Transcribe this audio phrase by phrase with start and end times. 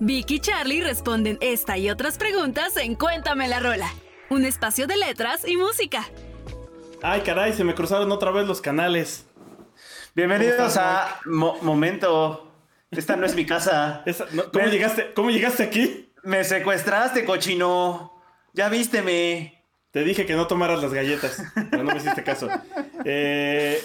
[0.00, 3.92] Vicky y Charlie responden esta y otras preguntas en Cuéntame la Rola,
[4.30, 6.08] un espacio de letras y música.
[7.02, 9.26] Ay, caray, se me cruzaron otra vez los canales.
[10.14, 12.52] Bienvenidos a Momento.
[12.92, 14.04] Esta no es mi casa.
[14.52, 16.12] ¿cómo, llegaste, ¿Cómo llegaste aquí?
[16.22, 18.22] Me secuestraste, cochino.
[18.52, 19.64] Ya vísteme.
[19.90, 22.48] Te dije que no tomaras las galletas, pero no me hiciste caso.
[23.04, 23.80] Eh,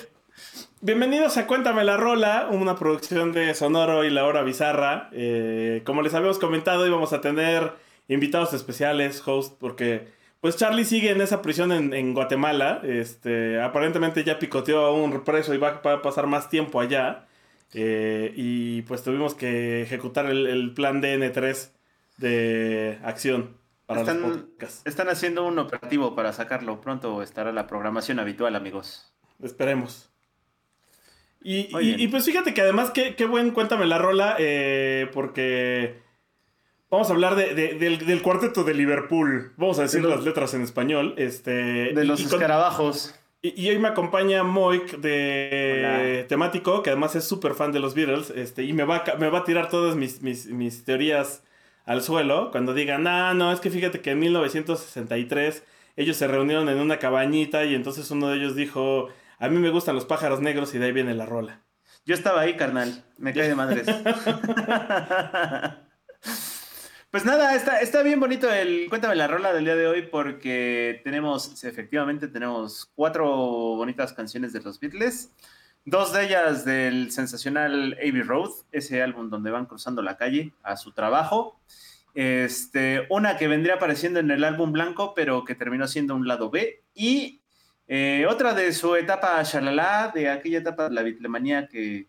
[0.83, 5.09] bienvenidos a Cuéntame la Rola, una producción de Sonoro y La Hora Bizarra.
[5.13, 7.71] Eh, como les habíamos comentado, íbamos a tener
[8.09, 10.09] invitados especiales, host, porque
[10.41, 12.81] pues Charlie sigue en esa prisión en, Guatemala.
[12.83, 17.27] Este, aparentemente ya picoteó a un preso y va, a pasar más tiempo allá.
[17.73, 21.71] Eh, y pues tuvimos que ejecutar el, plan DN3
[22.17, 24.81] de acción para están, los podcasts.
[24.85, 26.81] Están haciendo un operativo para sacarlo.
[26.81, 29.13] Pronto estará la programación habitual, amigos.
[29.41, 30.12] Esperemos.
[31.43, 36.03] Y, pues fíjate que además, qué, qué buen cuéntame la rola, eh, porque
[36.93, 39.51] Vamos a hablar del, cuarteto de Liverpool.
[39.57, 41.15] Vamos a decir las letras en español.
[41.17, 43.19] Este, de los escarabajos.
[43.41, 48.29] Y, hoy me acompaña Moik de temático, que además es súper fan de los Beatles.
[48.29, 51.41] Este, y me va, me va a tirar todas mis, mis, teorías
[51.85, 52.51] al suelo.
[52.51, 55.63] Cuando digan, ah, no, es que fíjate que en 1963
[55.95, 59.09] ellos se reunieron en una cabañita y entonces uno de ellos dijo,
[59.43, 61.65] a mí me gustan los pájaros negros y de ahí viene la rola.
[62.05, 63.03] Yo estaba ahí, carnal.
[63.17, 63.87] Me cae de madres.
[67.11, 70.99] Pues nada, está, está bien bonito el Cuéntame la rola del día de hoy porque
[71.03, 75.31] tenemos, efectivamente, tenemos cuatro bonitas canciones de los Beatles.
[75.85, 80.75] Dos de ellas del sensacional Abbey Road, ese álbum donde van cruzando la calle a
[80.75, 81.59] su trabajo.
[82.15, 86.49] Este, una que vendría apareciendo en el álbum blanco, pero que terminó siendo un lado
[86.49, 86.81] B.
[86.95, 87.42] Y
[87.87, 92.07] eh, otra de su etapa Shalala, de aquella etapa de la bitlemanía que,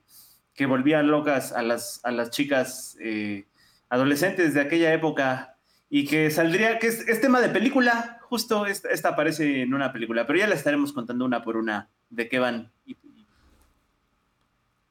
[0.54, 3.46] que volvía locas a las, a las chicas eh,
[3.88, 5.56] adolescentes de aquella época
[5.90, 10.38] y que saldría, que es, tema de película, justo esta, aparece en una película, pero
[10.38, 12.72] ya la estaremos contando una por una de qué van.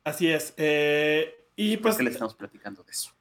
[0.04, 0.54] Así es.
[0.58, 2.00] Eh, y pues...
[2.00, 3.12] le estamos platicando de eso?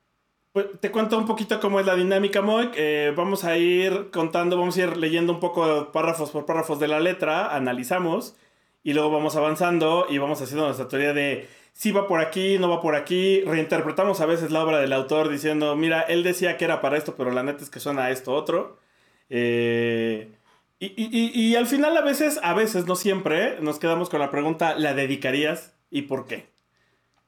[0.52, 2.72] Pues, te cuento un poquito cómo es la dinámica, Moik.
[2.76, 6.88] Eh, vamos a ir contando, vamos a ir leyendo un poco párrafos por párrafos de
[6.88, 8.36] la letra, analizamos
[8.82, 12.68] y luego vamos avanzando y vamos haciendo nuestra teoría de si va por aquí, no
[12.68, 13.42] va por aquí.
[13.44, 17.14] Reinterpretamos a veces la obra del autor diciendo, mira, él decía que era para esto,
[17.16, 18.78] pero la neta es que suena a esto otro.
[19.30, 20.32] Eh,
[20.80, 24.94] y, al final a veces, a veces, no siempre, nos quedamos con la pregunta, ¿la
[24.94, 26.51] dedicarías y por qué?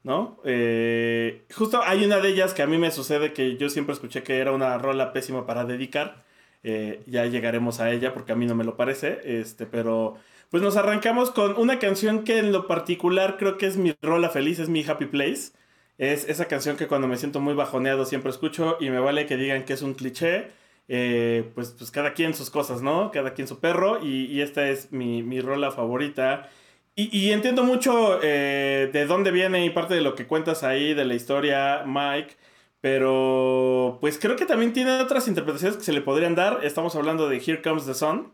[0.04, 0.38] ¿No?
[0.44, 4.22] Eh, justo hay una de ellas que a mí me sucede que yo siempre escuché
[4.22, 6.24] que era una rola pésima para dedicar.
[6.62, 10.16] Eh, ya llegaremos a ella porque a mí no me lo parece, este, pero
[10.50, 14.30] pues nos arrancamos con una canción que en lo particular creo que es mi rola
[14.30, 15.52] feliz, es mi happy place.
[15.98, 19.36] Es esa canción que cuando me siento muy bajoneado siempre escucho y me vale que
[19.36, 20.52] digan que es un cliché.
[20.88, 23.10] Eh, pues, pues cada quien sus cosas, ¿no?
[23.10, 26.48] Cada quien su perro y, esta es mi, rola favorita.
[26.96, 31.04] Y, entiendo mucho eh, de dónde viene y parte de lo que cuentas ahí de
[31.04, 32.36] la historia, Mike.
[32.80, 36.60] Pero pues creo que también tiene otras interpretaciones que se le podrían dar.
[36.62, 38.32] Estamos hablando de Here Comes the Sun.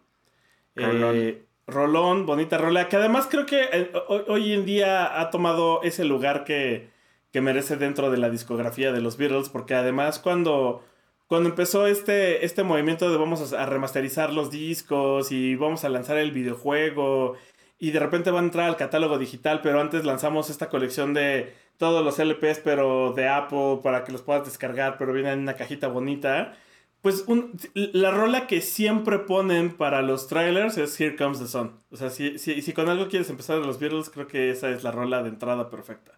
[0.76, 6.04] Eh, Rolón, bonita rola, que además creo que eh, hoy, en día ha tomado ese
[6.04, 6.90] lugar que,
[7.32, 10.82] merece dentro de la discografía de los Beatles, porque además cuando,
[11.28, 16.18] cuando empezó este, este movimiento de vamos a, remasterizar los discos y vamos a lanzar
[16.18, 17.36] el videojuego
[17.80, 21.52] y de repente va a entrar al catálogo digital, pero antes lanzamos esta colección de
[21.78, 25.54] todos los LPs, pero de Apple, para que los puedas descargar, pero viene en una
[25.54, 26.54] cajita bonita
[27.02, 27.24] pues
[27.74, 31.72] la rola que siempre ponen para los trailers es Here Comes the Sun.
[31.90, 34.84] O sea, si, si, con algo quieres empezar de los Beatles, creo que esa es
[34.84, 36.12] la rola de entrada perfecta.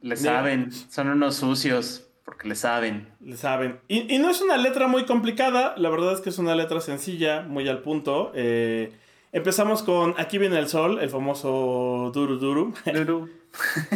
[0.00, 3.08] Le saben, son unos sucios, porque le saben.
[3.20, 3.80] Le saben.
[3.88, 7.42] Y, no es una letra muy complicada, la verdad es que es una letra sencilla,
[7.42, 8.30] muy al punto.
[8.34, 8.92] Eh,
[9.32, 12.74] empezamos con Aquí viene el sol, el famoso Duru Duru.
[12.92, 13.28] Duru.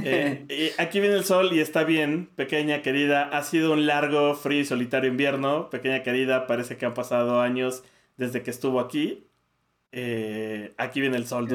[0.03, 3.31] Eh, aquí viene el sol y está bien, pequeña querida.
[3.31, 5.71] Ha sido un largo, frío y solitario invierno.
[5.71, 7.83] Pequeña querida, parece que han pasado años
[8.19, 9.27] desde que estuvo aquí.
[9.93, 11.49] Eh, aquí viene el sol.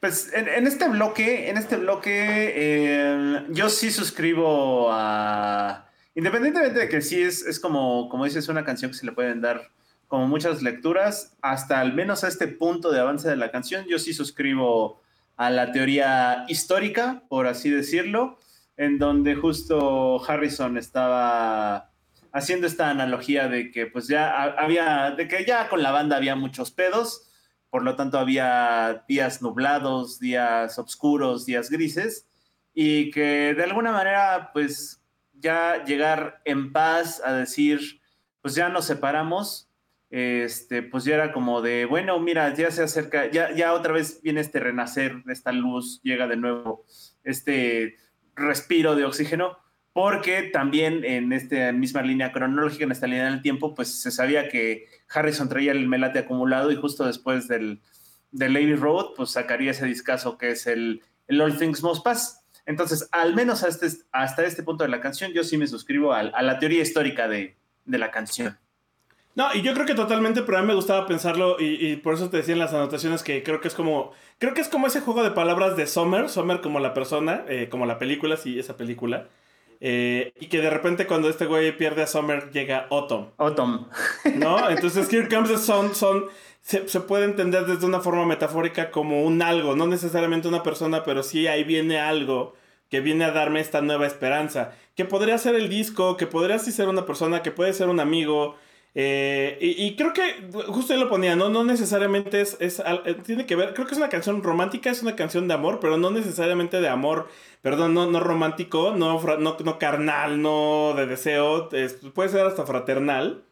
[0.00, 7.00] Pues en, este bloque, en este bloque, eh, yo sí suscribo a independientemente de que
[7.00, 9.70] sí es, es como, como dices, una canción que se le pueden dar
[10.10, 14.00] como muchas lecturas, hasta al menos a este punto de avance de la canción, yo
[14.00, 15.00] sí suscribo
[15.36, 18.36] a la teoría histórica, por así decirlo,
[18.76, 21.92] en donde justo Harrison estaba
[22.32, 26.34] haciendo esta analogía de que pues ya había, de que ya con la banda había
[26.34, 27.30] muchos pedos,
[27.70, 32.26] por lo tanto había días nublados, días oscuros, días grises,
[32.74, 35.00] y que de alguna manera pues
[35.34, 38.00] ya llegar en paz a decir,
[38.42, 39.69] pues ya nos separamos,
[40.10, 44.40] este, pues ya era como de, bueno, mira, ya se acerca, ya, otra vez viene
[44.40, 46.84] este renacer, esta luz, llega de nuevo
[47.22, 47.96] este
[48.34, 49.56] respiro de oxígeno,
[49.92, 54.48] porque también en esta misma línea cronológica, en esta línea del tiempo, pues se sabía
[54.48, 57.80] que Harrison traía el melate acumulado y justo después del,
[58.32, 62.44] Lady Road, pues sacaría ese discazo que es el, All Things Must Pass.
[62.66, 66.22] Entonces, al menos hasta este, este punto de la canción, yo sí me suscribo a,
[66.22, 68.56] la teoría histórica de, la canción.
[69.36, 72.14] No, y yo creo que totalmente, pero a mí me gustaba pensarlo y, y, por
[72.14, 74.88] eso te decía en las anotaciones que creo que es como, creo que es como
[74.88, 78.58] ese juego de palabras de Summer, Summer como la persona, eh, como la película, sí,
[78.58, 79.28] esa película.
[79.82, 83.30] Eh, y que de repente cuando este güey pierde a Summer llega Autumn.
[83.38, 83.88] Autumn.
[84.34, 84.68] ¿No?
[84.70, 86.26] Entonces Here Comes the Sun son,
[86.60, 91.02] se, se, puede entender desde una forma metafórica como un algo, no necesariamente una persona,
[91.02, 92.54] pero sí ahí viene algo
[92.90, 94.72] que viene a darme esta nueva esperanza.
[94.96, 98.00] Que podría ser el disco, que podría sí ser una persona, que puede ser un
[98.00, 98.56] amigo.
[98.94, 101.48] Eh, y, y, creo que justo ahí lo ponía, ¿no?
[101.48, 102.82] No necesariamente es, es,
[103.24, 103.72] Tiene que ver.
[103.72, 106.88] Creo que es una canción romántica, es una canción de amor, pero no necesariamente de
[106.88, 107.28] amor.
[107.62, 111.70] Perdón, no, no romántico, no, no, carnal, no de deseo.
[111.72, 113.44] Es, puede ser hasta fraternal.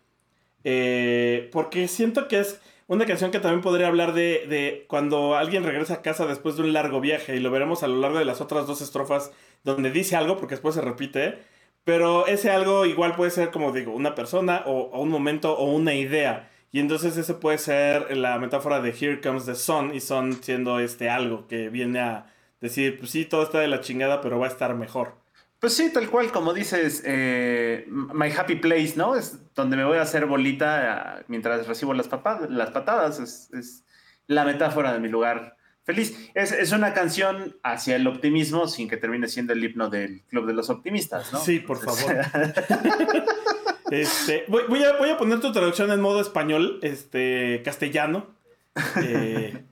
[0.64, 5.62] Eh, porque siento que es una canción que también podría hablar de, de, cuando alguien
[5.62, 8.24] regresa a casa después de un largo viaje y lo veremos a lo largo de
[8.24, 9.30] las otras dos estrofas
[9.62, 11.38] donde dice algo porque después se repite.
[11.88, 15.94] Pero ese algo igual puede ser, como digo, una persona o, un momento o una
[15.94, 16.50] idea.
[16.70, 20.80] Y entonces ese puede ser la metáfora de Here Comes the Sun y Sun siendo
[20.80, 22.26] este algo que viene a
[22.60, 25.14] decir, pues sí, todo está de la chingada, pero va a estar mejor.
[25.60, 29.16] Pues sí, tal cual, como dices, eh, My Happy Place, ¿no?
[29.16, 32.10] Es donde me voy a hacer bolita mientras recibo las,
[32.50, 33.18] las patadas.
[33.18, 33.84] Es,
[34.26, 35.56] la metáfora de mi lugar
[35.88, 36.30] feliz.
[36.34, 40.44] Es, es, una canción hacia el optimismo sin que termine siendo el himno del Club
[40.44, 41.40] de los Optimistas, ¿no?
[41.40, 42.14] Sí, por favor.
[43.90, 48.26] este, voy, voy, a, voy, a, poner tu traducción en modo español, este, castellano.
[49.02, 49.64] Eh,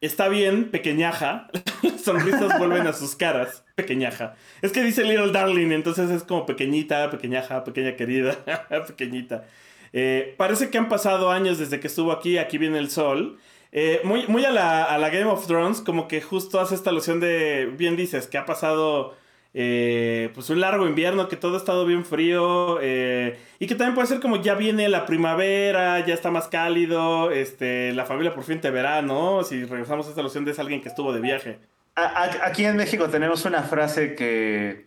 [0.00, 1.48] está bien, pequeñaja.
[1.82, 3.64] Las sonrisas vuelven a sus caras.
[3.74, 4.36] Pequeñaja.
[4.62, 8.38] Es que dice Little Darling, entonces es como pequeñita, pequeñaja, pequeña querida,
[8.86, 9.44] pequeñita.
[9.92, 13.40] Eh, parece que han pasado años desde que estuvo aquí, aquí viene el sol.
[13.76, 16.90] Eh, muy muy a, la, a, la, Game of Thrones, como que justo hace esta
[16.90, 19.16] alusión de, bien dices, que ha pasado
[19.52, 23.96] eh, pues un largo invierno, que todo ha estado bien frío eh, y que también
[23.96, 28.44] puede ser como ya viene la primavera, ya está más cálido, este, la familia por
[28.44, 29.42] fin te verá, ¿no?
[29.42, 31.58] Si regresamos a esta alusión de es alguien que estuvo de viaje.
[31.96, 34.86] Aquí en México tenemos una frase que,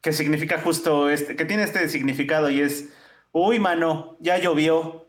[0.00, 2.90] que significa justo este, que tiene este significado y es,
[3.30, 5.03] uy, mano, ya llovió.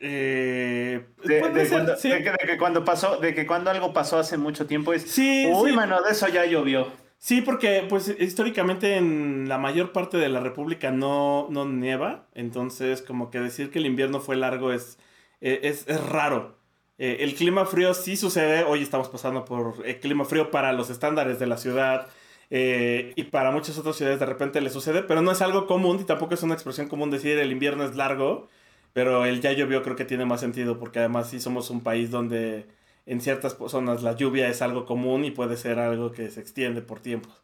[0.00, 2.08] Eh, de, de, cuando, sí.
[2.08, 5.02] de, que, de, que, cuando pasó, de que cuando algo pasó hace mucho tiempo es,
[5.02, 5.76] sí, uy, sí.
[5.76, 6.88] mano, de eso ya llovió.
[7.18, 13.00] Sí, porque pues históricamente en la mayor parte de la República no, no nieva, entonces
[13.00, 14.98] como que decir que el invierno fue largo es,
[15.40, 16.56] es, es raro.
[16.98, 20.90] Eh, el clima frío sí sucede, hoy estamos pasando por el clima frío para los
[20.90, 22.06] estándares de la ciudad
[22.50, 25.98] eh, y para muchas otras ciudades de repente le sucede, pero no es algo común
[26.00, 28.48] y tampoco es una expresión común decir el invierno es largo.
[28.94, 32.10] Pero el ya llovió creo que tiene más sentido porque además sí somos un país
[32.10, 32.68] donde
[33.06, 36.80] en ciertas zonas la lluvia es algo común y puede ser algo que se extiende
[36.80, 37.42] por tiempos.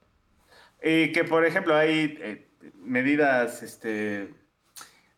[0.82, 4.32] Y que por ejemplo hay eh, medidas, este,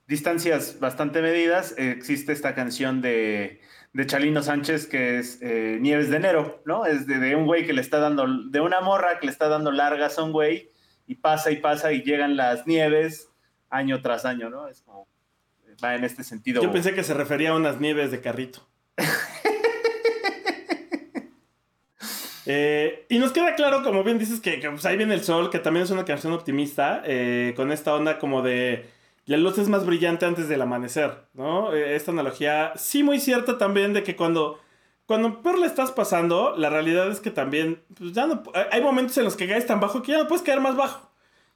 [0.09, 1.75] distancias bastante medidas.
[1.77, 3.61] Existe esta canción de,
[3.93, 6.87] de, Chalino Sánchez que es eh, Nieves de Enero, ¿no?
[6.87, 9.49] Es de, de, un güey que le está dando, de una morra que le está
[9.49, 10.71] dando largas a un güey
[11.07, 13.29] y pasa y pasa y llegan las nieves
[13.69, 14.67] año tras año, ¿no?
[14.69, 15.12] Es como
[15.83, 16.63] va en este sentido.
[16.63, 18.67] Yo pensé que se refería a unas nieves de carrito.
[22.47, 25.51] eh, y nos queda claro, como bien dices, que, que pues ahí viene el sol,
[25.51, 28.87] que también es una canción optimista, eh, con esta onda como de
[29.27, 31.73] la luz es más brillante antes del amanecer, ¿no?
[31.73, 34.59] Eh, esta analogía, sí muy cierta también de que cuando,
[35.07, 39.17] cuando peor le estás pasando, la realidad es que también, pues ya no, hay momentos
[39.19, 41.11] en los que caes tan bajo que ya no puedes caer más bajo.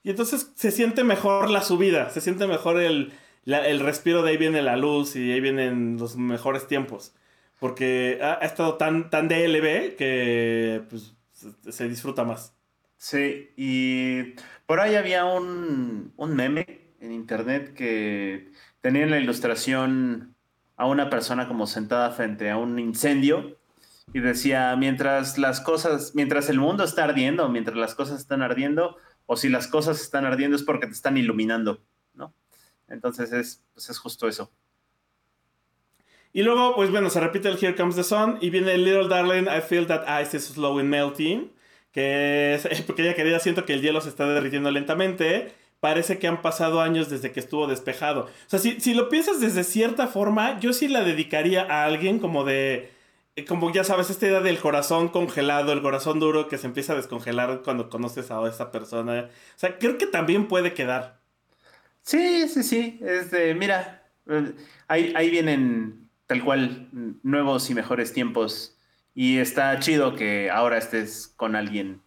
[0.05, 3.13] Y entonces se siente mejor la subida, se siente mejor el
[3.47, 7.15] la, el respiro de ahí viene la luz y ahí vienen los mejores tiempos.
[7.59, 12.55] Porque ha, ha estado tan, tan DLB que pues, se, se, disfruta más.
[12.99, 14.35] Sí, y
[14.67, 16.67] por ahí había un, un meme
[17.00, 18.50] en internet que
[18.81, 20.35] tenía en la ilustración
[20.76, 23.57] a una persona como sentada frente a un incendio
[24.12, 28.97] y decía, mientras las cosas, mientras el mundo está ardiendo, mientras las cosas están ardiendo,
[29.26, 31.81] o si las cosas están ardiendo es porque te están iluminando.
[32.88, 34.50] Entonces es, pues es justo eso.
[36.33, 39.45] Y luego, pues bueno, se repite el Here Comes the Sun y viene Little Darling,
[39.45, 41.50] I feel that ice is slow in melting,
[41.93, 45.52] que es, porque ella querida, siento que el hielo se está derritiendo lentamente.
[45.81, 48.25] Parece que han pasado años desde que estuvo despejado.
[48.25, 52.19] O sea, si, si lo piensas desde cierta forma, yo sí la dedicaría a alguien
[52.19, 52.90] como de
[53.45, 56.97] como ya sabes, esta idea del corazón congelado, el corazón duro que se empieza a
[56.97, 59.28] descongelar cuando conoces a esa persona.
[59.55, 61.21] O sea, creo que también puede quedar.
[62.07, 63.01] Sí, sí, sí.
[63.03, 64.55] Este, mira, eh,
[64.89, 66.89] ahí, ahí vienen tal cual
[67.23, 68.79] nuevos y mejores tiempos.
[69.15, 72.03] Y está chido que ahora estés con alguien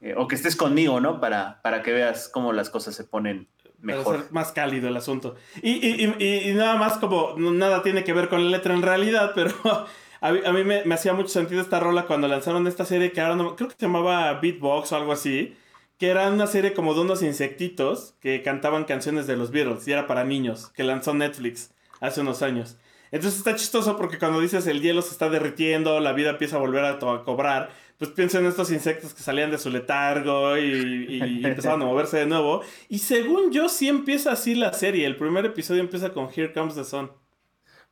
[0.00, 1.20] eh, o que estés conmigo, ¿no?
[1.20, 4.04] Para, para que veas cómo las cosas se ponen mejor.
[4.04, 5.36] Para ser más cálido el asunto.
[5.62, 8.82] Y, y, y, y, nada más como, nada tiene que ver con la letra en
[8.82, 9.52] realidad, pero
[10.20, 13.56] a, mí me, hacía mucho sentido esta rola cuando lanzaron esta serie que ahora no,
[13.56, 15.56] creo que se llamaba Beatbox o algo así,
[15.98, 19.92] que era una serie como de unos insectitos que cantaban canciones de los Beatles y
[19.92, 22.76] era para niños, que lanzó Netflix hace unos años.
[23.10, 26.60] Entonces está chistoso porque cuando dices el hielo se está derritiendo, la vida empieza a
[26.60, 31.20] volver a, cobrar, pues pienso en estos insectos que salían de su letargo y, y,
[31.44, 32.62] empezaban a moverse de nuevo.
[32.88, 35.06] Y según yo, sí empieza así la serie.
[35.06, 37.10] El primer episodio empieza con Here Comes the Sun.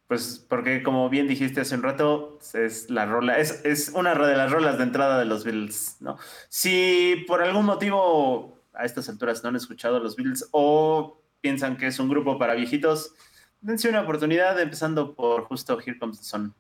[0.09, 4.37] Pues porque como bien dijiste hace un rato, es la rola, es, es una de
[4.37, 6.17] las rolas de entrada de los Beatles, ¿no?
[6.49, 11.89] Si por algún motivo a estas alturas no han escuchado los Beatles o piensan que
[11.89, 13.15] es un grupo para viejitos,
[13.61, 16.55] dense una oportunidad empezando por justo Here Comes the Sun.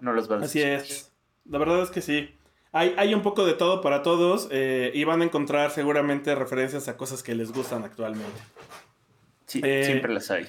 [0.00, 1.12] No los vas a Así es.
[1.44, 2.36] La verdad es que sí.
[2.70, 6.88] Hay, hay un poco de todo para todos eh, y van a encontrar seguramente referencias
[6.88, 8.40] a cosas que les gustan actualmente.
[9.46, 10.46] Sí, eh, siempre las hay.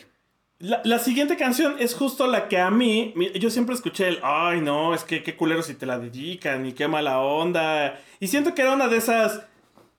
[0.63, 4.93] La, siguiente canción es justo la que a mí, yo siempre escuché el, ay no,
[4.93, 8.00] es que qué culero si te la dedican y qué mala onda.
[8.22, 9.41] Y siento que era una de esas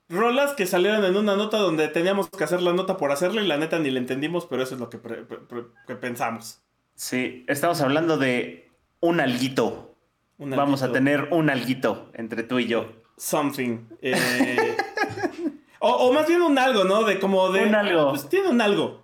[0.09, 3.47] rolas que salieron en una nota donde teníamos que hacer la nota por hacerla y
[3.47, 4.97] la neta ni la entendimos, pero eso es lo que,
[5.97, 6.63] pensamos.
[6.95, 9.95] Sí, estamos hablando de un alguito.
[10.39, 12.91] Vamos a tener un alguito entre tú y yo.
[13.19, 13.81] Something.
[14.01, 14.77] Eh,
[15.81, 17.05] o, más bien un algo, ¿no?
[17.05, 17.67] De como de...
[17.67, 18.09] Un algo.
[18.13, 19.04] Pues tiene un algo.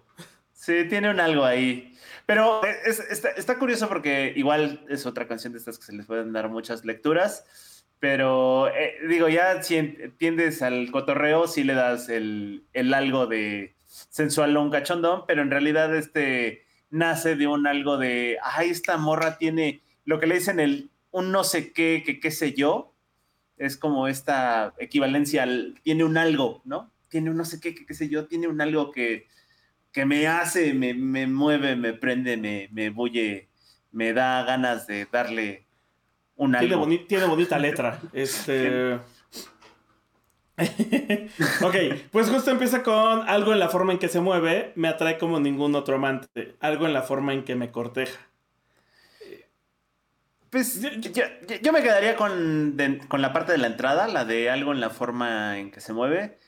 [0.61, 1.97] Sí, tiene un algo ahí.
[2.27, 6.51] Pero está, curioso porque igual es otra canción de estas que se les pueden dar
[6.51, 7.83] muchas lecturas.
[7.99, 14.55] Pero eh, digo, ya si entiendes al cotorreo, sí le das el, algo de sensual
[14.55, 19.39] o un cachondón, pero en realidad este nace de un algo de, ay, esta morra
[19.39, 22.95] tiene lo que le dicen el un no sé qué, que qué sé yo,
[23.57, 26.93] es como esta equivalencia al, tiene un algo, ¿no?
[27.09, 29.27] Tiene un no sé qué, que qué sé yo, tiene un algo que,
[29.93, 30.95] que me hace, me,
[31.27, 33.49] mueve, me prende, me, me bulle,
[33.93, 35.67] me da ganas de darle
[36.37, 36.61] una...
[36.61, 38.01] Tiene, tiene bonita letra.
[38.13, 39.01] Este...
[41.63, 41.75] ok,
[42.11, 45.41] pues justo empieza con algo en la forma en que se mueve, me atrae como
[45.41, 48.21] ningún otro amante, algo en la forma en que me corteja.
[50.51, 52.77] Pues yo, me quedaría con,
[53.09, 55.93] con, la parte de la entrada, la de algo en la forma en que se
[55.93, 56.39] mueve.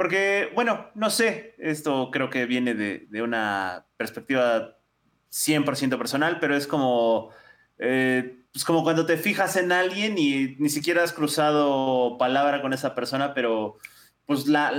[0.00, 4.78] Porque, bueno, no sé, esto creo que viene de, una perspectiva
[5.30, 7.28] 100% personal, pero es como,
[7.78, 12.72] eh, pues como cuando te fijas en alguien y ni siquiera has cruzado palabra con
[12.72, 13.76] esa persona, pero
[14.24, 14.72] pues la,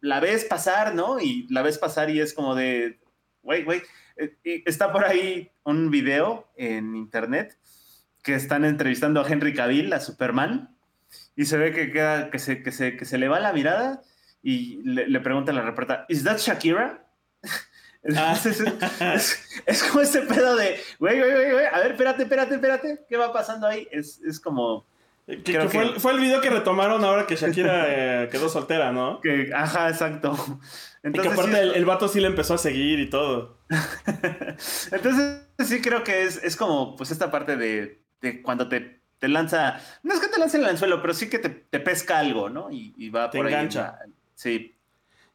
[0.00, 1.20] la ves pasar, ¿no?
[1.20, 2.98] Y la ves pasar y es como de,
[3.42, 3.82] güey, güey,
[4.16, 7.58] eh, está por ahí un video en internet
[8.22, 10.74] que están entrevistando a Henry Cavill, a Superman,
[11.36, 14.00] y se ve que, queda, que, se, que, se, que se le va la mirada
[14.42, 17.06] y le, pregunta a la reportera, ¿Is that Shakira?
[18.16, 18.36] Ah.
[19.64, 23.32] es, como ese pedo de, güey, güey, güey, a ver, espérate, espérate, espérate, ¿qué va
[23.32, 23.86] pasando ahí?
[23.92, 24.84] Es, es como...
[25.24, 27.84] Que, fue, el, fue, el, video que retomaron ahora que Shakira
[28.24, 29.20] eh, quedó soltera, ¿no?
[29.20, 30.34] Que, ajá, exacto.
[31.04, 33.58] Entonces, y que aparte el, vato sí le empezó a seguir y todo.
[34.90, 39.28] Entonces sí creo que es, es como pues esta parte de, de cuando te, te,
[39.28, 42.48] lanza, no es que te lance el anzuelo, pero sí que te, te pesca algo,
[42.50, 42.72] ¿no?
[42.72, 43.96] Y, y va te por engancha.
[44.02, 44.12] ahí.
[44.42, 44.74] Sí.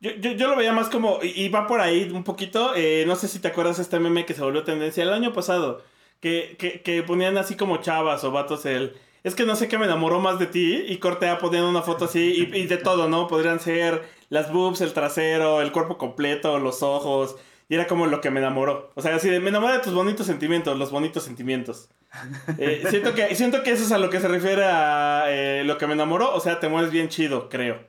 [0.01, 3.27] Yo, yo, lo veía más como, y, va por ahí un poquito, eh, no sé
[3.27, 5.81] si te acuerdas de este meme que se volvió tendencia el año pasado,
[6.19, 9.77] que, que, que ponían así como chavas o vatos el, es que no sé qué
[9.77, 13.27] me enamoró más de ti, y cortea poniendo una foto así, y, de todo, ¿no?
[13.27, 17.37] Podrían ser las boobs, el trasero, el cuerpo completo, los ojos,
[17.69, 18.91] y era como lo que me enamoró.
[18.95, 21.89] O sea, así de, me enamoré de tus bonitos sentimientos, los bonitos sentimientos.
[22.57, 25.77] Eh, siento, que, siento que eso es a lo que se refiere a eh, lo
[25.77, 27.79] que me enamoró, o sea, te mueves bien chido, creo.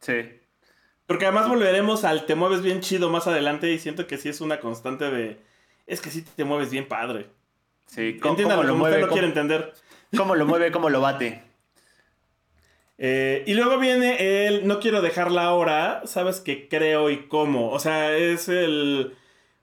[0.00, 0.43] Sí.
[1.06, 4.40] Porque además volveremos al te mueves bien chido más adelante y siento que sí es
[4.40, 5.38] una constante de.
[5.86, 7.26] Es que sí te mueves bien padre.
[7.86, 9.74] Sí, Entiéndalo lo como mueve, usted lo cómo, quiere entender.
[10.16, 11.42] cómo lo mueve, cómo lo bate.
[12.96, 17.70] Eh, y luego viene el no quiero dejarla ahora, sabes que creo y cómo.
[17.70, 19.14] O sea, es el.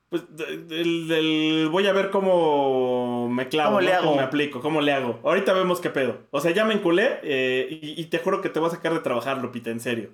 [0.10, 0.24] Pues
[0.69, 3.98] el, del voy a ver cómo me clavo, ¿Cómo le ¿no?
[3.98, 4.05] hago?
[4.07, 5.19] cómo me aplico, cómo le hago.
[5.24, 6.19] Ahorita vemos qué pedo.
[6.31, 8.93] O sea, ya me enculé eh, y, y te juro que te voy a sacar
[8.93, 10.10] de trabajar, Lupita, en serio.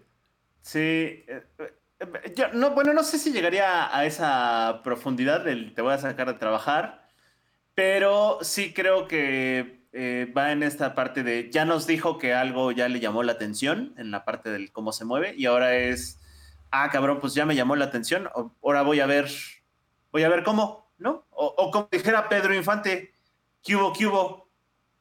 [0.68, 0.80] Sí.
[0.80, 5.94] eh, eh, yo, no, bueno, no sé si llegaría a esa profundidad del te voy
[5.94, 7.08] a sacar de trabajar,
[7.74, 12.72] pero sí creo que eh, va en esta parte de ya nos dijo que algo
[12.74, 16.20] ya le llamó la atención en la parte del cómo se mueve y ahora es,
[16.70, 18.30] ah, cabrón, pues ya me llamó la atención,
[18.62, 19.30] ahora voy a ver,
[20.12, 21.26] voy a ver cómo, ¿no?
[21.32, 23.14] O, o como dijera Pedro Infante,
[23.64, 24.50] ¿qué hubo, qué hubo?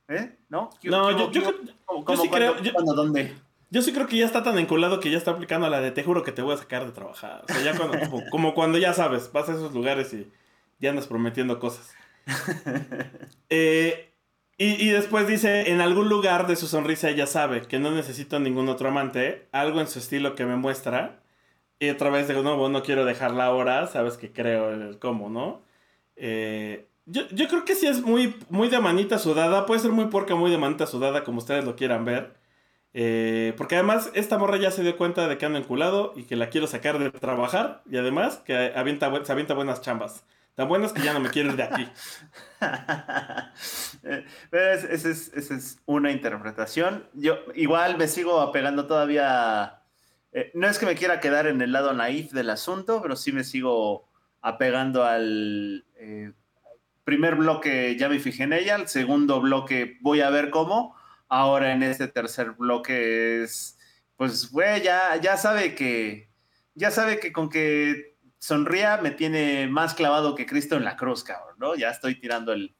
[0.08, 0.36] ¿Eh?
[0.48, 0.70] ¿No?
[0.80, 1.52] ¿Qué- No, yo, hubo, yo, yo
[1.84, 3.34] cómo, sí cuándo, creo- yo- cuándo, dónde?
[3.70, 6.04] Yo sí creo que ya está tan enculado que ya está aplicando la de te
[6.04, 7.44] juro que te voy a sacar de trabajar.
[7.48, 10.30] O sea, ya cuando, como, como cuando ya sabes, vas a esos lugares y
[10.78, 11.94] ya andas prometiendo cosas.
[13.48, 14.10] Eh,
[14.58, 18.40] y, y después dice, en algún lugar de su sonrisa ella sabe que no necesito
[18.40, 21.20] ningún otro amante, algo en su estilo que me muestra.
[21.78, 25.28] Y otra vez de nuevo, no quiero dejarla ahora, sabes que creo en el cómo,
[25.28, 25.62] ¿no?
[26.16, 30.06] Eh, yo, yo creo que sí es muy, muy de manita sudada, puede ser muy
[30.06, 32.34] puerca, muy de manita sudada, como ustedes lo quieran ver.
[32.98, 36.34] Eh, porque además esta morra ya se dio cuenta de que ando enculado y que
[36.34, 40.24] la quiero sacar de trabajar y además que avienta, se avienta buenas chambas.
[40.54, 41.86] Tan buenas que ya no me quiero ir de aquí.
[44.50, 47.06] Esa es, una interpretación.
[47.12, 49.82] Yo igual me sigo apegando todavía.
[50.32, 53.30] eh, no es que me quiera quedar en el lado naif del asunto, pero sí
[53.30, 54.08] me sigo
[54.40, 56.32] apegando al eh,
[57.04, 58.76] primer bloque, ya me fijé en ella.
[58.76, 60.95] El segundo bloque, voy a ver cómo.
[61.28, 63.78] Ahora en este tercer bloque es,
[64.16, 66.30] pues, güey, ya, ya sabe que,
[66.74, 71.24] ya sabe que con que sonría me tiene más clavado que Cristo en la cruz,
[71.24, 71.74] cabrón, ¿no?
[71.74, 72.74] Ya estoy tirando el,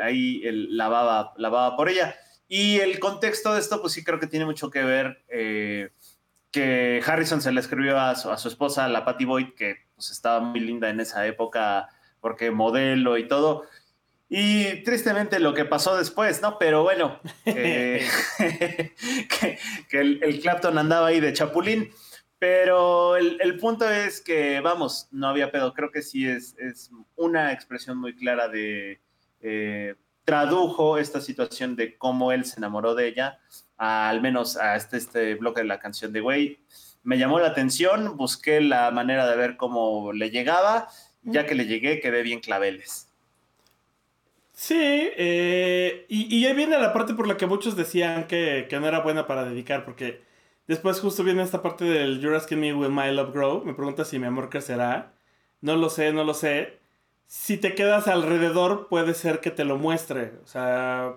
[0.00, 2.14] ahí el- la, baba, por ella.
[2.48, 5.90] Y el contexto de esto, pues sí creo que tiene mucho que ver eh,
[6.50, 10.10] que Harrison se le escribió a su, a su esposa, la Patty Boyd, que pues
[10.10, 11.88] estaba muy linda en esa época
[12.20, 13.64] porque modelo y todo.
[14.34, 16.58] Y tristemente lo que pasó después, ¿no?
[16.58, 18.02] Pero bueno, eh,
[18.38, 19.58] que,
[19.90, 21.90] que el, el Clapton andaba ahí de chapulín.
[22.38, 25.74] Pero el, el punto es que, vamos, no había pedo.
[25.74, 29.00] Creo que sí es, es una expresión muy clara de...
[29.40, 33.38] eh, tradujo esta situación de cómo él se enamoró de ella,
[33.76, 36.58] a- al menos a este, este bloque de la canción de Güey.
[37.02, 40.88] Me llamó la atención, busqué la manera de ver cómo le llegaba.
[41.24, 43.11] Ya que le llegué, quedé bien claveles.
[44.62, 48.78] Sí, eh, y, y ahí viene la parte por la que muchos decían que, que
[48.78, 50.22] no era buena para dedicar, porque
[50.68, 54.04] después justo viene esta parte del You're asking me will my love grow, me pregunta
[54.04, 55.14] si mi amor crecerá,
[55.62, 56.78] no lo sé, no lo sé.
[57.26, 61.16] Si te quedas alrededor puede ser que te lo muestre, o sea...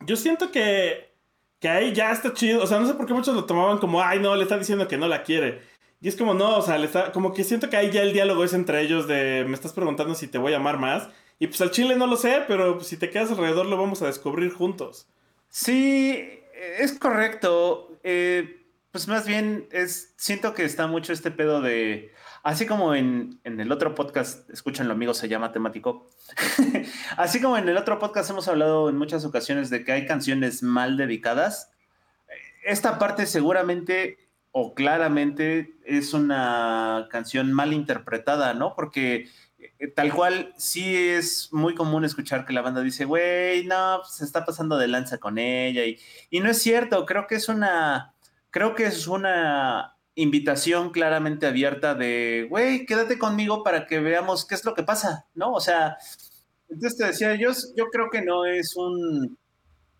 [0.00, 1.14] Yo siento que,
[1.58, 4.02] que ahí ya está chido, o sea, no sé por qué muchos lo tomaban como,
[4.02, 5.62] ay no, le está diciendo que no la quiere.
[6.04, 8.12] Y es como, no, o sea, le está, como que siento que ahí ya el
[8.12, 11.08] diálogo es entre ellos de, me estás preguntando si te voy a amar más.
[11.38, 14.02] Y pues al chile no lo sé, pero pues, si te quedas alrededor lo vamos
[14.02, 15.08] a descubrir juntos.
[15.48, 16.42] Sí,
[16.78, 17.98] es correcto.
[18.02, 22.12] Eh, pues más bien es, siento que está mucho este pedo de,
[22.42, 26.06] así como en, en el otro podcast, escúchenlo amigos, se llama temático,
[27.16, 30.62] así como en el otro podcast hemos hablado en muchas ocasiones de que hay canciones
[30.62, 31.72] mal dedicadas,
[32.62, 34.23] esta parte seguramente
[34.56, 38.76] o claramente es una canción mal interpretada, ¿no?
[38.76, 39.26] Porque
[39.58, 44.14] eh, tal cual sí es muy común escuchar que la banda dice, güey, no, pues,
[44.14, 45.84] se está pasando de lanza con ella.
[45.84, 45.98] Y,
[46.30, 48.14] y no es cierto, creo que es una,
[48.50, 54.54] creo que es una invitación claramente abierta de, güey, quédate conmigo para que veamos qué
[54.54, 55.52] es lo que pasa, ¿no?
[55.52, 55.96] O sea,
[56.68, 59.36] entonces te decía, yo, yo creo que no es un,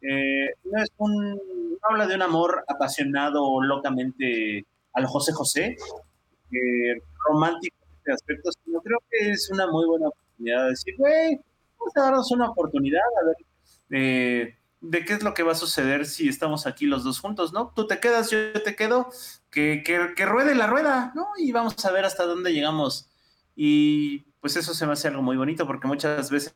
[0.00, 1.40] eh, no es un,
[1.88, 5.76] habla de un amor apasionado locamente al José José,
[7.28, 11.40] romántico en este aspecto, sino creo que es una muy buena oportunidad de decir, güey,
[11.78, 13.36] vamos a darnos una oportunidad a ver
[13.90, 17.52] eh, de qué es lo que va a suceder si estamos aquí los dos juntos,
[17.52, 17.72] ¿no?
[17.74, 19.08] Tú te quedas, yo te quedo,
[19.50, 21.28] que, que, que ruede la rueda, ¿no?
[21.38, 23.10] Y vamos a ver hasta dónde llegamos.
[23.56, 26.54] Y pues eso se me hace algo muy bonito porque muchas veces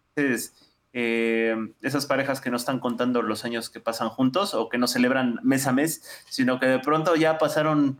[0.92, 4.86] eh, esas parejas que no están contando los años que pasan juntos o que no
[4.86, 7.98] celebran mes a mes, sino que de pronto ya pasaron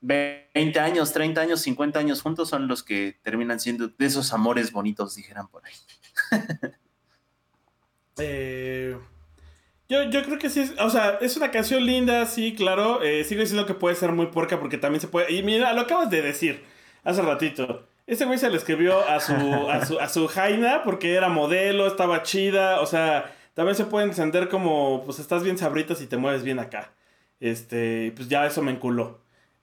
[0.00, 4.72] 20 años, 30 años, 50 años juntos, son los que terminan siendo de esos amores
[4.72, 5.74] bonitos, dijeran por ahí.
[8.18, 8.94] Eh,
[9.88, 13.02] Yo, yo creo que sí, o sea, es una canción linda, sí, claro.
[13.02, 15.32] Eh, sigo diciendo que puede ser muy porca porque también se puede.
[15.32, 16.64] Y mira, lo acabas de decir
[17.04, 17.88] hace ratito.
[18.06, 19.32] Ese güey se le escribió a su,
[19.70, 22.80] a su, a su Jaina porque era modelo, estaba chida.
[22.80, 26.58] O sea, también se puede encender como, pues estás bien sabritas y te mueves bien
[26.58, 26.92] acá.
[27.40, 29.20] Este, pues ya eso me enculó.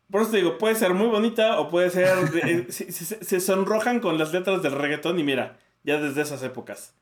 [0.09, 2.17] Por eso te digo, puede ser muy bonita o puede ser.
[2.43, 6.41] eh, se, se- se sonrojan con las letras del reggaetón y mira, ya desde esas
[6.43, 6.93] épocas.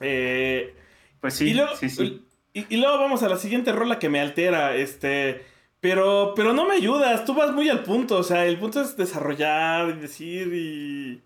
[0.00, 0.74] Eh,
[1.20, 2.22] Pues sí, y, luego, sí, sí.
[2.52, 5.44] Y, y luego vamos a la siguiente rola que me altera, este...
[5.80, 8.96] Pero, pero no me ayudas, tú vas muy al punto, o sea, el punto es
[8.96, 11.22] desarrollar y decir y,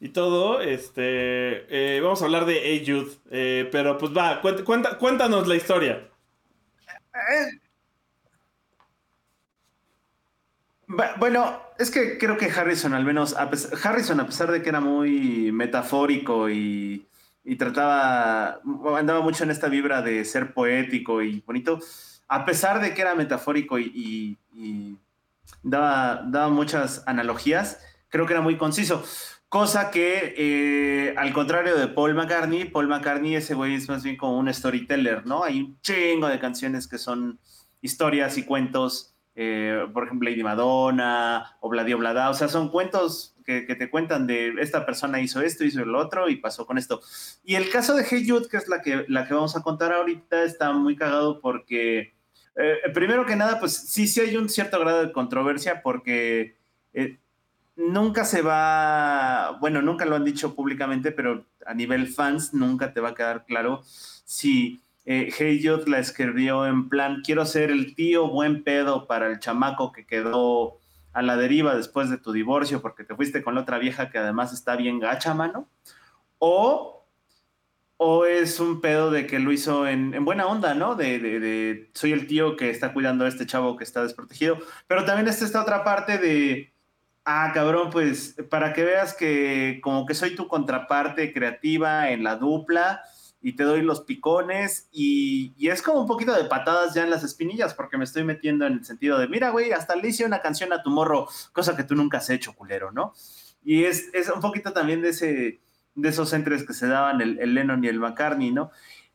[0.00, 1.96] y todo, este...
[1.96, 6.08] eh, vamos a hablar de Jude, eh, pero pues va, cuenta, cuéntanos la historia.
[10.88, 14.62] Bu- Bueno, es que creo que Harrison, al menos, a pes- Harrison, a pesar de
[14.62, 17.06] que era muy metafórico y,
[17.44, 18.60] y trataba,
[18.98, 21.78] andaba mucho en esta vibra de ser poético y bonito,
[22.34, 24.98] a pesar de que era metafórico y, y- y
[25.62, 29.04] daba, daba muchas analogías, creo que era muy conciso.
[29.48, 34.16] Cosa que, eh, al contrario de Paul McCartney, Paul McCartney, ese güey es más bien
[34.16, 35.44] como un storyteller, ¿no?
[35.44, 37.38] Hay un chingo de canciones que son
[37.82, 43.34] historias y cuentos, eh, por ejemplo, Lady Madonna o Bladio Blada, o sea, son cuentos
[43.44, 46.78] que, que te cuentan de esta persona hizo esto, hizo lo otro y pasó con
[46.78, 47.00] esto.
[47.44, 49.92] Y el caso de Hey Jude, que es la que, la que vamos a contar
[49.92, 52.14] ahorita, está muy cagado porque,
[52.56, 56.56] eh, primero que nada, pues sí, sí hay un cierto grado de controversia porque
[56.92, 57.18] eh,
[57.76, 63.00] nunca se va, bueno, nunca lo han dicho públicamente, pero a nivel fans nunca te
[63.00, 67.94] va a quedar claro si eh, Hey Jude la escribió en plan, quiero ser el
[67.94, 70.78] tío buen pedo para el chamaco que quedó
[71.12, 74.18] a la deriva después de tu divorcio porque te fuiste con la otra vieja que
[74.18, 75.68] además está bien gacha, mano.
[76.38, 77.01] O,
[78.04, 80.96] o es un pedo de que lo hizo en, en buena onda, ¿no?
[80.96, 84.58] De, de- de, soy el tío que está cuidando a este chavo que está desprotegido.
[84.88, 86.72] Pero también está esta otra parte de,
[87.24, 92.34] ah, cabrón, pues para que veas que como que soy tu contraparte creativa en la
[92.36, 93.02] dupla
[93.40, 97.10] y te doy los picones y, y es como un poquito de patadas ya en
[97.10, 100.24] las espinillas porque me estoy metiendo en el sentido de, mira, güey, hasta le hice
[100.24, 103.12] una canción a tu morro, cosa que tú nunca has hecho, culero, ¿no?
[103.64, 105.60] Y es, es un poquito también de, ese,
[105.94, 108.70] de esos entres que se daban el, Lennon y el McCartney, ¿no?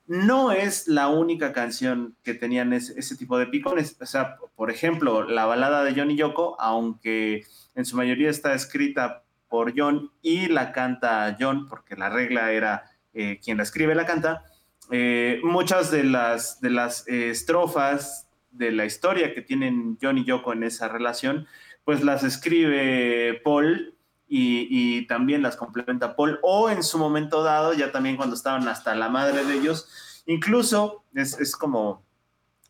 [0.05, 3.97] No es la única canción que tenían ese, ese tipo de picones.
[3.99, 8.53] O sea, por ejemplo, la balada de John y Yoko, aunque en su mayoría está
[8.53, 13.95] escrita por John y la canta John, porque la regla era eh, quien la escribe
[13.95, 14.43] la canta,
[14.91, 20.25] eh, muchas de las, de las eh, estrofas de la historia que tienen John y
[20.25, 21.47] Yoko en esa relación,
[21.83, 23.96] pues las escribe Paul
[24.27, 28.93] y, también las complementa Paul, o en su momento dado, ya también cuando estaban hasta
[28.95, 32.05] la madre de ellos, incluso es, es como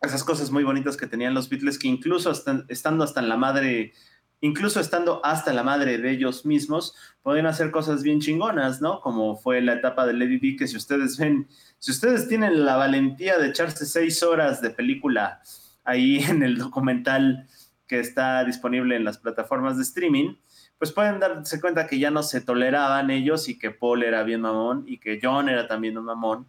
[0.02, 3.38] esas cosas muy bonitas que tenían los Beatles, que incluso hasta- estando hasta en la
[3.38, 3.93] madre,
[4.41, 9.02] incluso estando hasta la madre de ellos mismos, podían hacer cosas bien chingonas, ¿no?
[9.02, 11.48] Como fue la etapa de Lady Di, que si ustedes ven,
[11.80, 15.41] si ustedes tienen la valentía de echarse seis horas de película
[15.84, 17.48] ahí en el documental
[17.88, 20.36] que está disponible en las plataformas de streaming,
[20.77, 24.41] pues pueden darse cuenta que ya no se toleraban ellos y que Paul era bien
[24.41, 26.47] mamón y que John era también un mamón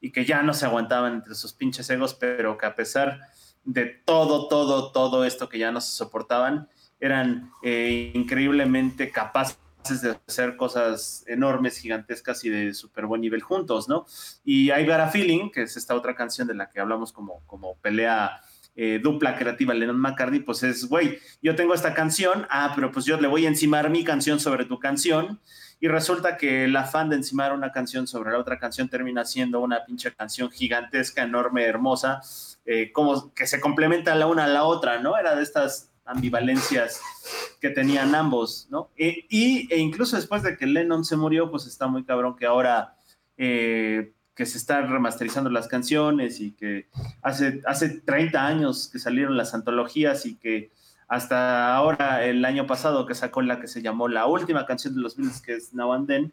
[0.00, 3.20] y que ya no se aguantaban entre sus pinches egos, pero que a pesar
[3.64, 9.58] de todo, todo, todo esto que ya no se soportaban, eran eh, increíblemente capaces
[10.02, 14.06] de hacer cosas enormes, gigantescas y de súper buen nivel juntos, ¿no?
[14.44, 17.42] Y I Got a Feeling, que es esta otra canción de la que hablamos como,
[17.46, 18.42] como pelea
[18.76, 23.04] eh, dupla creativa Lennon McCartney, pues es, güey, yo tengo esta canción, ah, pero pues
[23.04, 25.40] yo le voy a encimar mi canción sobre tu canción,
[25.80, 29.60] y resulta que el afán de encimar una canción sobre la otra canción termina siendo
[29.60, 32.20] una pinche canción gigantesca, enorme, hermosa,
[32.66, 35.16] eh, como que se complementa la una a la otra, ¿no?
[35.16, 37.00] Era de estas ambivalencias
[37.60, 38.90] que tenían ambos, ¿no?
[38.96, 42.44] E, y, e incluso después de que Lennon se murió, pues está muy cabrón que
[42.44, 42.96] ahora
[43.38, 46.88] eh, que se están remasterizando las canciones y que
[47.22, 50.70] hace, hace 30 años que salieron las antologías y que
[51.10, 55.00] hasta ahora, el año pasado, que sacó la que se llamó la última canción de
[55.00, 56.32] los Beatles, que es Now and Then,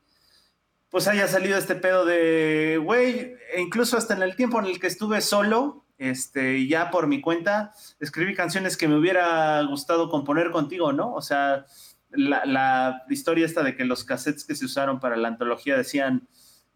[0.92, 4.80] pues haya salido este pedo de, güey, e incluso hasta en el tiempo en el
[4.80, 10.52] que estuve solo, este, ya por mi cuenta, escribí canciones que me hubiera gustado componer
[10.52, 11.12] contigo, ¿no?
[11.12, 11.66] O sea,
[12.12, 16.28] la, la historia esta de que los cassettes que se usaron para la antología decían,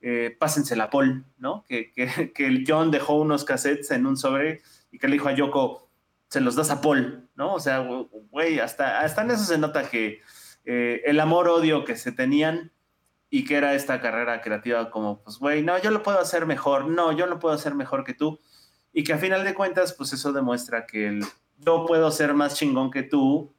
[0.01, 1.63] eh, pásensela a Paul, ¿no?
[1.67, 4.61] Que, que, que el John dejó unos cassettes en un sobre
[4.91, 5.89] y que le dijo a Yoko,
[6.27, 7.53] se los das a Paul, ¿no?
[7.53, 7.79] O sea,
[8.29, 10.21] güey, hasta, hasta en eso se nota que
[10.63, 12.71] eh, el amor-odio que se tenían
[13.29, 16.87] y que era esta carrera creativa como, pues, güey, no, yo lo puedo hacer mejor,
[16.87, 18.39] no, yo lo puedo hacer mejor que tú.
[18.93, 21.19] Y que a final de cuentas, pues eso demuestra que
[21.57, 23.53] yo puedo ser más chingón que tú,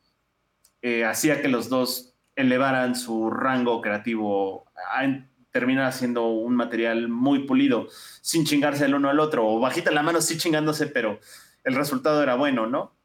[0.82, 5.04] eh, hacía que los dos elevaran su rango creativo, a
[5.52, 7.88] terminar haciendo un material muy pulido,
[8.20, 11.20] sin chingarse el uno al otro, o bajita la mano, sí chingándose, pero
[11.62, 12.96] el resultado era bueno, ¿no?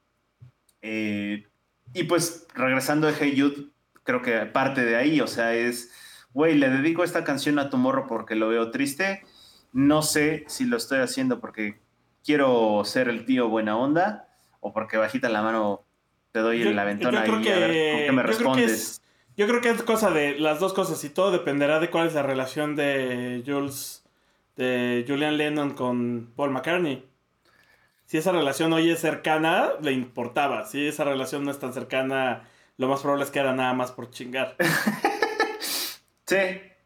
[0.82, 1.46] Eh,
[1.94, 3.68] y pues regresando de Hey Jude,
[4.04, 5.92] creo que parte de ahí, o sea, es
[6.38, 9.24] güey, le dedico esta canción a tu morro porque lo veo triste.
[9.74, 11.80] No sé si lo estoy haciendo porque
[12.24, 14.30] quiero ser el tío buena onda
[14.60, 15.84] o porque bajita la mano
[16.32, 19.02] te doy en la ventana y a ver qué me respondes.
[19.38, 22.16] Yo creo que es cosa de las dos cosas y todo dependerá de cuál es
[22.16, 24.04] la relación de Jules,
[24.56, 27.08] de Julian Lennon con Paul McCartney.
[28.08, 30.66] Si esa relación hoy es cercana, le importaba.
[30.66, 33.92] Si esa relación no es tan cercana, lo más probable es que era nada más
[33.92, 34.56] por chingar.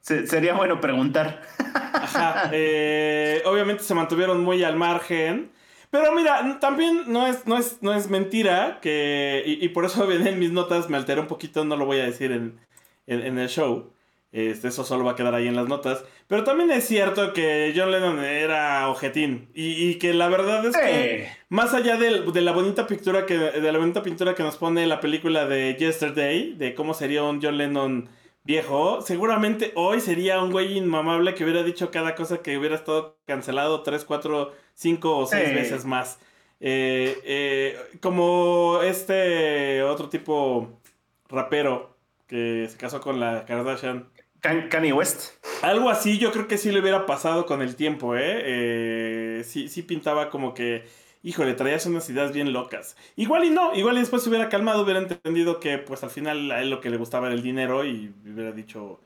[0.03, 1.41] Sí, sería bueno preguntar.
[1.73, 5.51] Ajá, eh, obviamente se mantuvieron muy al margen.
[5.91, 9.43] Pero mira, también no es, no es, no es mentira que.
[9.45, 12.31] Y, por eso en mis notas me alteré un poquito, no lo voy a decir
[12.31, 12.57] en,
[13.05, 13.93] el show.
[14.31, 16.05] Este, eso solo va a quedar ahí en las notas.
[16.27, 19.49] Pero también es cierto que John Lennon era ojetín.
[19.53, 23.71] Y, que la verdad es que, más allá de, de, la bonita pintura que, de
[23.71, 27.57] la bonita pintura que nos pone la película de Yesterday, de cómo sería un John
[27.57, 28.09] Lennon
[28.43, 33.17] viejo, seguramente hoy sería un güey inmamable que hubiera dicho cada cosa que hubiera estado
[33.25, 36.19] cancelado tres, cuatro, cinco o seis veces más.
[36.59, 40.79] Eh, eh, como este otro tipo
[41.27, 44.09] rapero que se casó con la Kardashian.
[44.41, 45.33] Kanye West.
[45.61, 48.41] Algo así, yo creo que sí le hubiera pasado con el tiempo, ¿eh?
[48.43, 50.83] eh sí, sí pintaba como que
[51.23, 52.95] híjole, traías unas ideas bien locas.
[53.15, 56.51] Igual y no, igual y después se hubiera calmado, hubiera entendido que pues al final
[56.51, 58.99] a él lo que le gustaba era el dinero y hubiera dicho,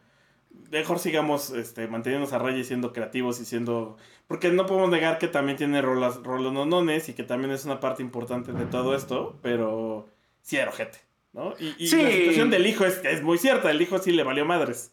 [0.71, 3.97] mejor sigamos este, manteniéndonos a raya y siendo creativos y siendo...
[4.28, 8.01] Porque no podemos negar que también tiene rolas, nonones y que también es una parte
[8.01, 10.08] importante de todo esto, pero
[10.41, 10.99] sí era ojete,
[11.34, 11.54] ¿no?
[11.60, 14.45] Y, y la situación del hijo es, es muy cierta, el hijo sí le valió
[14.45, 14.91] madres.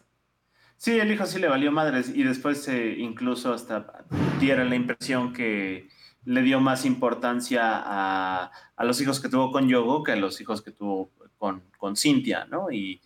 [0.77, 4.05] Sí, el hijo sí le valió madres y después eh, incluso hasta
[4.41, 5.89] diera la impresión que
[6.25, 10.63] le dio más importancia a, los hijos que tuvo con Yogo que a los hijos
[10.63, 12.71] que tuvo con, con Cintia, ¿no?
[12.71, 13.01] Y,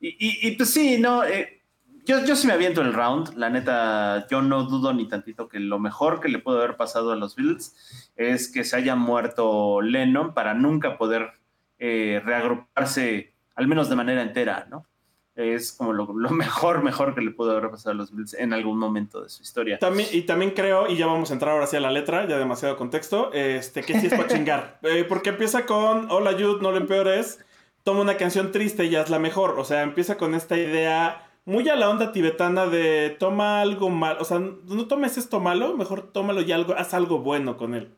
[0.00, 1.24] y, pues sí, ¿no?
[1.24, 1.62] Eh,
[2.04, 5.60] yo, yo sí me aviento el round, la neta, yo no dudo ni tantito que
[5.60, 9.80] lo mejor que le puede haber pasado a los Beatles es que se haya muerto
[9.80, 11.30] Lennon para nunca poder
[11.78, 14.86] eh, reagruparse, al menos de manera entera, ¿no?
[15.34, 18.78] Es como lo, mejor, mejor que le pudo haber pasado a los Bills en algún
[18.78, 19.78] momento de su historia.
[19.78, 22.38] También, y también creo, y ya vamos a entrar ahora sí a la letra, ya
[22.38, 24.78] demasiado contexto, este, que sí es para chingar.
[24.82, 27.44] Eh, porque empieza con Hola Jude, no lo empeores,
[27.82, 29.58] toma una canción triste y la mejor.
[29.58, 34.18] O sea, empieza con esta idea muy a la onda tibetana de toma algo mal,
[34.20, 37.96] o sea, no tomes esto malo, mejor tómalo y algo, haz algo bueno con él.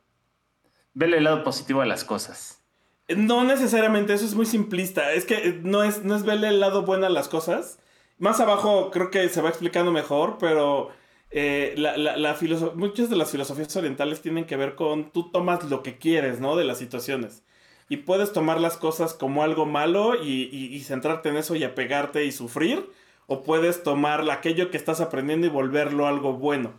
[0.94, 2.63] Vele el lado positivo de las cosas.
[3.09, 5.12] No necesariamente, eso es muy simplista.
[5.12, 7.79] Es que eh, no es, no es verle el lado bueno a las cosas.
[8.19, 10.90] Más abajo creo que se va explicando mejor, pero
[11.31, 12.37] eh, la, la,
[12.75, 16.57] muchas de las filosofías orientales tienen que ver con tú tomas lo que quieres, ¿no?
[16.57, 17.43] De las situaciones.
[17.88, 22.33] Y puedes tomar las cosas como algo malo y, centrarte en eso y apegarte y
[22.33, 22.90] sufrir.
[23.27, 26.73] O puedes tomar aquello que estás aprendiendo y volverlo algo bueno.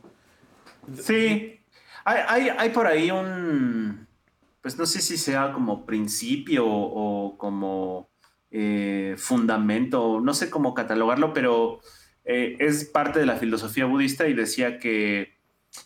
[0.99, 1.59] Sí.
[2.03, 4.07] Hay, hay, hay por ahí un
[4.65, 8.09] pues no sé si sea como principio o, como
[8.49, 11.81] eh, fundamento, no sé cómo catalogarlo, pero
[12.23, 15.37] eh, es parte de la filosofía budista y decía que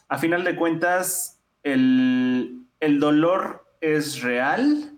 [0.08, 4.98] a final de cuentas el, el dolor es real,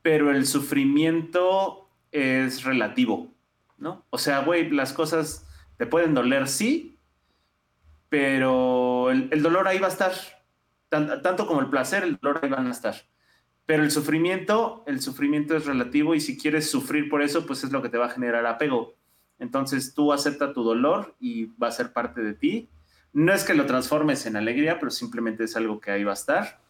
[0.00, 3.34] pero el sufrimiento es relativo,
[3.76, 4.06] ¿no?
[4.08, 6.98] O sea, güey, las cosas te pueden doler, sí,
[8.08, 10.14] pero el, el dolor ahí va a estar,
[10.88, 12.94] tanto como el placer, el dolor ahí van a estar.
[13.66, 17.72] Pero el sufrimiento, el sufrimiento es relativo y si quieres sufrir por eso, pues es
[17.72, 18.94] lo que te va a generar apego.
[19.38, 22.70] Entonces tú acepta tu dolor y va a ser parte de ti.
[23.12, 26.14] No es que lo transformes en alegría, pero simplemente es algo que ahí va a
[26.14, 26.60] estar.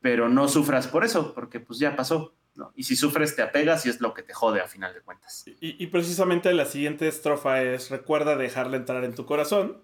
[0.00, 2.34] Pero no sufras por eso, porque pues ya pasó.
[2.54, 2.72] ¿no?
[2.76, 5.44] Y si sufres, te apegas y es lo que te jode a final de cuentas.
[5.46, 9.82] Y, precisamente la siguiente estrofa es, recuerda dejarle entrar en tu corazón,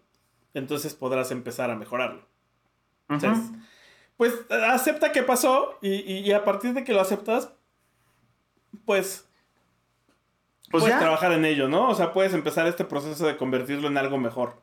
[0.55, 2.29] entonces podrás empezar a mejorarlo.
[3.09, 3.51] Entonces,
[4.21, 7.55] pues acepta que pasó y, a partir de que lo aceptas,
[8.85, 9.27] pues,
[10.71, 11.89] pues puedes trabajar en ello, ¿no?
[11.89, 14.61] O sea, puedes empezar este proceso de convertirlo en algo mejor.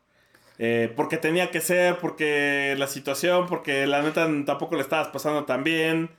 [0.59, 5.45] Eh, porque tenía que ser, porque la situación, porque la neta tampoco le estabas pasando
[5.45, 6.11] tan bien,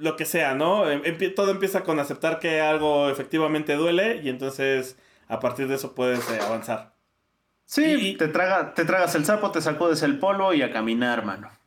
[0.00, 0.90] lo que sea, ¿no?
[0.90, 5.94] Em, todo empieza con aceptar que algo efectivamente duele y entonces a partir de eso
[5.94, 6.92] puedes eh, avanzar.
[7.66, 11.61] Sí, te, traga, te tragas el sapo, te sacudes el polvo y a caminar, mano.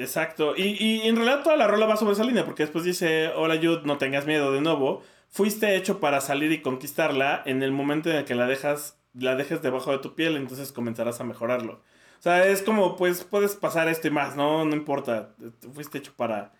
[0.00, 0.54] Exacto.
[0.56, 3.82] Y, en realidad toda la rola va sobre esa línea, porque después dice, hola Jude,
[3.84, 5.02] no tengas miedo de nuevo.
[5.28, 9.36] Fuiste hecho para salir y conquistarla en el momento en el que la dejas, la
[9.36, 11.82] dejes debajo de tu piel, entonces comenzarás a mejorarlo.
[12.18, 14.64] O sea, es como, pues, puedes pasar esto y más, ¿no?
[14.64, 15.34] No importa.
[15.74, 16.52] Fuiste hecho para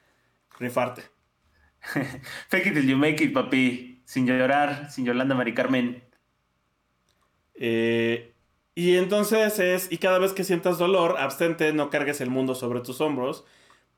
[0.59, 1.03] rifarte.
[2.49, 4.03] Fake it till you make it, papi.
[4.05, 6.05] Sin llorar, sin Yolanda Mari Carmen.
[7.55, 8.35] Eh,
[8.75, 12.81] y entonces es, y cada vez que sientas dolor, abstente, no cargues el mundo sobre
[12.81, 13.45] tus hombros.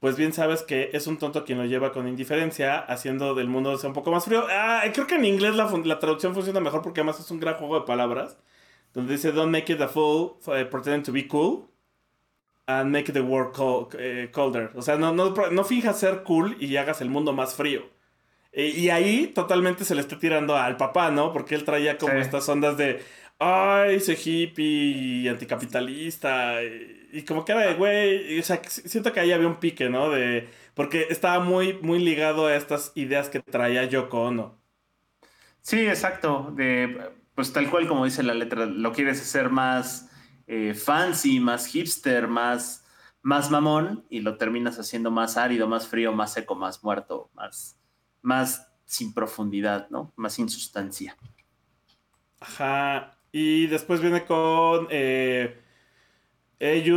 [0.01, 3.77] Pues bien sabes que es un tonto quien lo lleva con indiferencia, haciendo del mundo
[3.79, 4.45] sea un poco más frío.
[4.51, 7.55] Ah, creo que en inglés la, la traducción funciona mejor porque además es un gran
[7.55, 8.37] juego de palabras
[8.93, 11.69] donde dice Don't make it a fool, uh, pretend to be cool,
[12.67, 14.71] and make the world eh, colder.
[14.75, 17.83] O sea, no, no, no finjas ser cool y hagas el mundo más frío.
[18.55, 21.33] y ahí totalmente se le está tirando al papá, ¿no?
[21.33, 23.03] Porque él traía como estas ondas de,
[23.43, 26.63] ay, ese hippie anticapitalista.
[26.63, 30.11] Y, como que era de, güey, o sea, siento que ahí había un pique, ¿no?
[30.11, 34.59] De, porque estaba muy, muy ligado a estas ideas que traía Yoko Ono.
[35.61, 36.53] Sí, exacto.
[36.57, 40.11] De, pues tal cual como dice la letra, lo quieres hacer más
[40.47, 42.85] eh, fancy, más hipster, más,
[43.23, 47.79] más mamón y lo terminas haciendo más árido, más frío, más seco, más muerto, más,
[48.23, 50.13] más sin profundidad, ¿no?
[50.17, 51.17] Más sin sustancia.
[52.41, 53.19] Ajá.
[53.33, 54.87] Y después viene con...
[54.91, 55.57] Eh,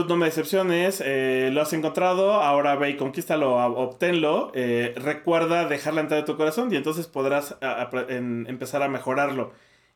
[0.08, 6.02] no me decepciones, eh, lo has encontrado, ahora ve y conquístalo, obténlo, eh, recuerda dejarla
[6.02, 9.54] entrar en tu corazón y entonces podrás empezar a mejorarlo.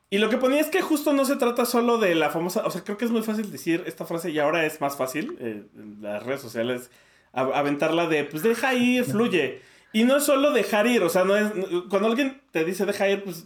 [0.10, 2.72] Y lo que ponía es que justo no se trata solo de la famosa, o
[2.72, 5.64] sea, creo que es muy fácil decir esta frase y ahora es más fácil eh,
[5.76, 6.90] en las redes sociales
[7.32, 9.62] aventarla de, pues deja ir, fluye.
[9.92, 11.52] Y no es solo dejar ir, o sea, no es,
[11.90, 13.46] cuando alguien te dice deja ir, pues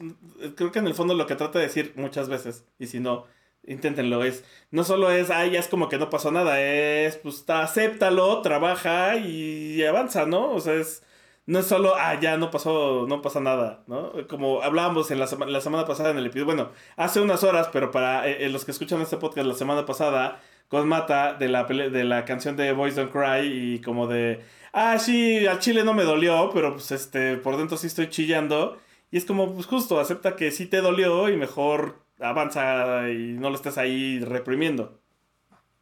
[0.56, 3.26] creo que en el fondo lo que trata de decir muchas veces, y si no,
[3.66, 7.46] inténtenlo, es, no solo es, ay, ya es como que no pasó nada, es, pues
[7.48, 10.52] acéptalo, trabaja y avanza, ¿no?
[10.52, 11.04] O sea, es
[11.46, 14.14] no es solo, ah, ya no pasó, no pasa nada, ¿no?
[14.30, 17.92] Como hablábamos en la, la semana pasada en el episodio, bueno, hace unas horas, pero
[17.92, 20.42] para eh, eh, los que escuchan este podcast la semana pasada,
[20.74, 24.98] con Mata de la, de la canción de Boys Don't Cry y como de, ah,
[24.98, 28.82] sí, al chile no me dolió, pero pues este, por dentro sí estoy chillando.
[29.12, 33.52] Y es como, pues justo, acepta que sí te dolió y mejor avanza y no
[33.52, 35.00] lo estés ahí reprimiendo.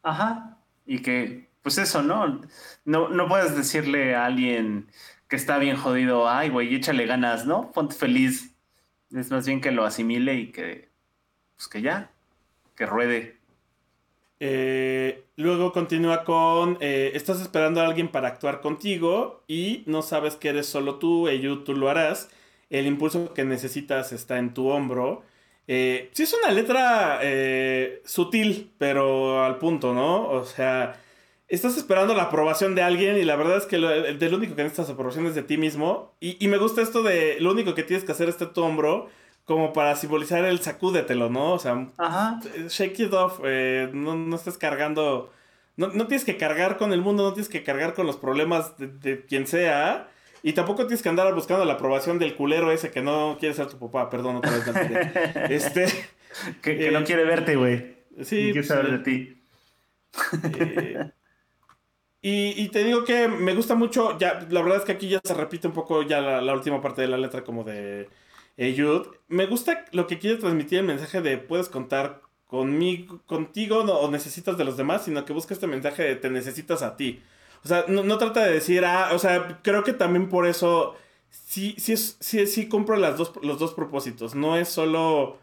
[0.03, 0.57] Ajá.
[0.85, 2.41] Y que, pues eso, ¿no?
[2.83, 4.91] No, no puedes decirle a alguien
[5.29, 7.71] que está bien jodido, ay, güey, échale ganas, ¿no?
[7.71, 8.57] Ponte feliz.
[9.15, 10.89] Es más bien que lo asimile y que,
[11.55, 12.11] pues que ya,
[12.75, 13.40] que ruede.
[14.43, 20.35] Eh, luego continúa con, eh, estás esperando a alguien para actuar contigo y no sabes
[20.35, 22.27] que eres solo tú, ello tú lo harás.
[22.71, 25.21] El impulso que necesitas está en tu hombro.
[25.67, 27.21] Eh, sí es una letra
[28.03, 30.27] sutil, pero al punto, ¿no?
[30.29, 30.99] O sea,
[31.47, 34.63] estás esperando la aprobación de alguien y la verdad es que lo, del único que
[34.63, 36.15] necesitas aprobación es de ti mismo.
[36.19, 39.07] Y, me gusta esto de lo único que tienes que hacer es tu hombro
[39.45, 41.53] como para simbolizar el sacúdetelo, ¿no?
[41.53, 41.87] O sea,
[42.69, 45.31] shake it off, eh, no, no estés cargando,
[45.77, 48.73] no, no, tienes que cargar con el mundo, no tienes que cargar con los problemas
[48.77, 50.09] de, quien sea.
[50.43, 53.67] Y tampoco tienes que andar buscando la aprobación del culero ese que no quiere ser
[53.67, 54.65] tu papá, perdón, otra vez.
[55.49, 55.85] este,
[56.61, 57.95] que, no eh, quiere verte, güey.
[58.23, 58.51] Sí.
[58.51, 59.41] quiere saber de ti.
[60.57, 61.11] Eh,
[62.23, 65.33] y, te digo que me gusta mucho, ya, la verdad es que aquí ya se
[65.33, 68.09] repite un poco ya la, última parte de la letra como de
[69.27, 74.57] Me gusta lo que quiere transmitir el mensaje de puedes contar conmigo, contigo o necesitas
[74.57, 77.23] de los demás, sino que busca este mensaje de te necesitas a ti.
[77.63, 80.95] O sea, no, trata de decir, ah, o sea, creo que también por eso
[81.29, 84.35] sí, sí, sí, sí compro las dos, los dos propósitos.
[84.35, 85.39] No es solo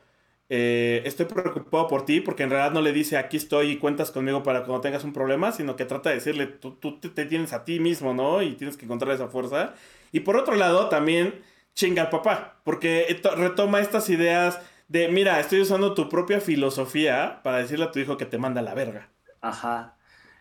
[0.50, 4.10] eh, estoy preocupado por ti, porque en realidad no le dice aquí estoy y cuentas
[4.10, 7.52] conmigo para cuando tengas un problema, sino que trata de decirle tú, tú te, tienes
[7.52, 8.42] a ti mismo, ¿no?
[8.42, 9.74] Y tienes que encontrar esa fuerza.
[10.12, 11.34] Y por otro lado, también
[11.78, 17.58] chinga al papá, porque retoma estas ideas de, mira, estoy usando tu propia filosofía para
[17.58, 19.10] decirle a tu hijo que te manda la verga.
[19.40, 19.94] Ajá.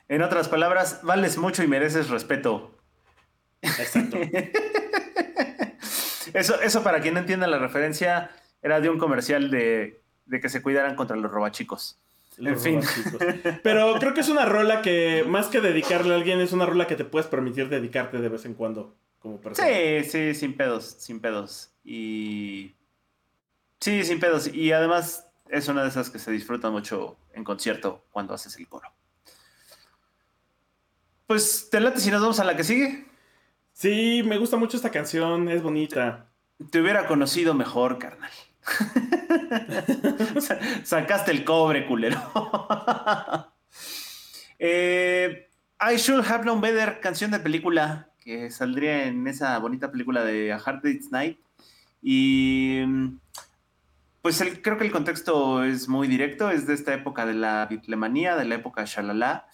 [0.07, 2.75] En otras palabras, vales mucho y mereces respeto.
[3.61, 4.17] Exacto.
[6.33, 8.31] eso, eso para quien no entienda la referencia,
[8.63, 10.01] era de un comercial de,
[10.41, 11.99] que se cuidaran contra los robachicos.
[12.39, 12.81] en fin.
[13.61, 16.87] Pero creo que es una rola que, más que dedicarle a alguien, es una rola
[16.87, 19.67] que te puedes permitir dedicarte de vez en cuando como persona.
[19.67, 21.71] Sí, sí, sin pedos, sin pedos.
[21.83, 22.75] Y.
[23.79, 24.53] Sí, sin pedos.
[24.53, 28.67] Y además es una de esas que se disfruta mucho en concierto cuando haces el
[28.67, 28.91] coro.
[31.25, 33.05] Pues, ¿te late si nos vamos a la que sigue?
[33.73, 36.31] Sí, me gusta mucho esta canción, es bonita.
[36.71, 38.31] Te hubiera conocido mejor, carnal.
[40.83, 42.21] Sacaste el cobre, culero.
[44.59, 50.25] Eh, I Should Have Known Better, canción de película que saldría en esa bonita película
[50.25, 51.39] de A Hard Day's Night.
[52.01, 52.81] Y
[54.21, 58.35] pues creo que el contexto es muy directo, es de esta época de la bitlemanía,
[58.35, 59.47] de la época shalala,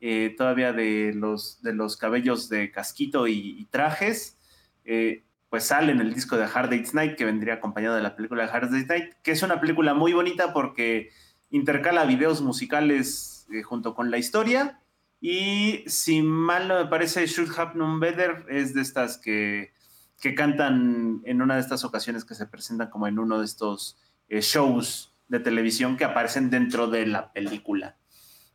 [0.00, 4.36] eh, todavía de los, de los cabellos de casquito y, trajes.
[4.84, 8.16] Eh, pues sale en el disco de Hard Day's Night, que vendría acompañado de la
[8.16, 11.10] película de Hard Day's Night, que es una película muy bonita porque
[11.50, 14.80] intercala videos musicales eh, junto con la historia.
[15.20, 19.72] Y si mal no me parece, Should Have Known Better es de estas que,
[20.20, 23.96] que cantan en una de estas ocasiones que se presentan como en uno de estos
[24.28, 27.96] eh, shows de televisión que aparecen dentro de la película.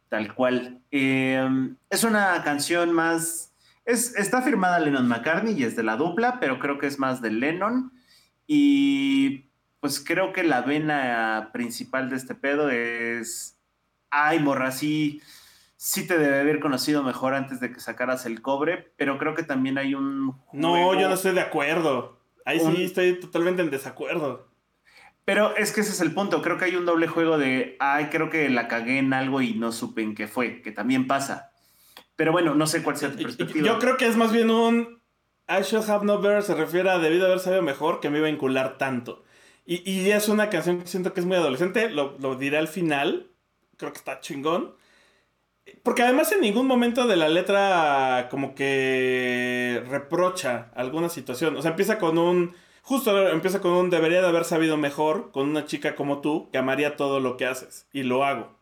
[0.10, 0.82] Tal cual.
[0.92, 3.52] Eh, es una canción más
[3.86, 7.32] está firmada Lennon McCartney y es de la dupla, pero creo que es más de
[7.32, 7.92] Lennon.
[8.48, 9.46] Y
[9.80, 13.58] pues creo que la vena principal de este pedo es,
[14.10, 15.22] ay, morra, sí,
[15.84, 19.42] sí te debe haber conocido mejor antes de que sacaras el cobre, pero creo que
[19.42, 20.40] también hay un...
[20.54, 22.20] No, yo no estoy de acuerdo.
[22.46, 24.48] Ahí sí estoy totalmente en desacuerdo.
[25.26, 26.44] Pero es que ese es el punto.
[26.44, 29.56] Creo que hay un doble juego de, ay, creo que la cagué en algo y
[29.56, 31.52] no supe en qué fue, que también pasa.
[32.16, 33.66] Pero bueno, no sé cuál sea tu perspectiva.
[33.66, 35.02] Yo creo que es más bien un
[35.50, 38.28] I should have no better se refiere a debido haber sabido mejor que me iba
[38.28, 39.24] a vincular tanto.
[39.66, 42.68] Y, y, es una canción que siento que es muy adolescente, lo, lo, diré al
[42.68, 43.32] final,
[43.78, 44.76] creo que está chingón.
[45.84, 51.56] Porque además en ningún momento de la letra como que reprocha alguna situación.
[51.56, 52.56] O sea, empieza con un...
[52.84, 56.58] Justo empieza con un debería de haber sabido mejor con una chica como tú que
[56.58, 57.88] amaría todo lo que haces.
[57.94, 58.62] Y lo hago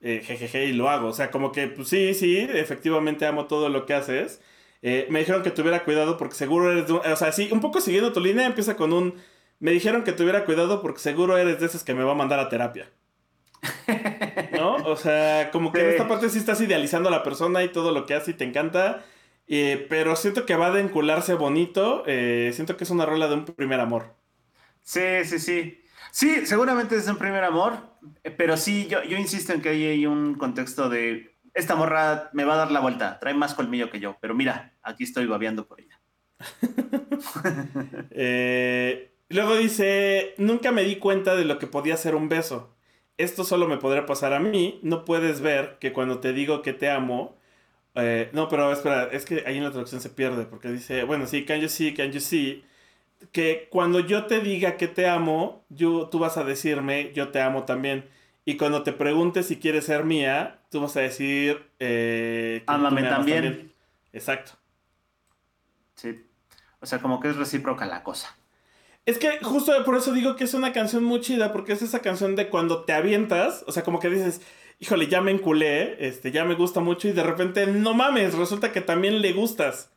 [0.00, 1.08] eh, jejeje, y lo hago.
[1.08, 4.40] O sea, como que, pues sí, sí, efectivamente amo todo lo que haces.
[4.82, 7.80] Eh, me dijeron que tuviera cuidado porque seguro eres de O sea, sí, un poco
[7.80, 9.14] siguiendo tu línea, empieza con un...
[9.60, 12.38] Me dijeron que tuviera cuidado porque seguro eres de esos que me va a mandar
[12.38, 12.90] a terapia.
[14.58, 14.74] ¿No?
[14.76, 17.92] O sea, como que en esta parte sí estás idealizando a la persona y todo
[17.92, 19.04] lo que hace y te encanta.
[19.46, 22.02] Eh, pero siento que va a encularse bonito.
[22.06, 24.14] Eh, siento que es una rola de un primer amor.
[24.82, 25.82] Sí, sí, sí.
[26.10, 27.78] Sí, seguramente es un primer amor,
[28.24, 32.44] eh, pero sí, yo, yo insisto en que hay un contexto de esta morra me
[32.44, 35.66] va a dar la vuelta, trae más colmillo que yo, pero mira, aquí estoy babeando
[35.66, 36.00] por ella.
[38.10, 42.76] Eh, luego dice, nunca me di cuenta de lo que podía ser un beso.
[43.18, 44.80] Esto solo me podría pasar a mí.
[44.82, 47.36] No puedes ver que cuando te digo que te amo...
[47.94, 51.26] Eh, no, pero espera, es que ahí en la traducción se pierde porque dice, bueno,
[51.26, 52.64] sí, can you see, can you see
[53.32, 57.40] que cuando yo te diga que te amo, yo, tú vas a decirme, yo te
[57.40, 58.08] amo también.
[58.44, 61.70] Y cuando te preguntes si quieres ser mía, tú vas a decir...
[61.78, 63.72] Eh, Ámame también.
[64.12, 64.52] Exacto.
[65.96, 66.24] Sí.
[66.80, 68.37] O sea, como que es recíproca la cosa.
[69.08, 72.00] Es que justo por eso digo que es una canción muy chida, porque es esa
[72.00, 74.42] canción de cuando te avientas, o sea, como que dices,
[74.80, 78.70] híjole, ya me enculé, este, ya me gusta mucho, y de repente, no mames, resulta
[78.70, 79.90] que también le gustas.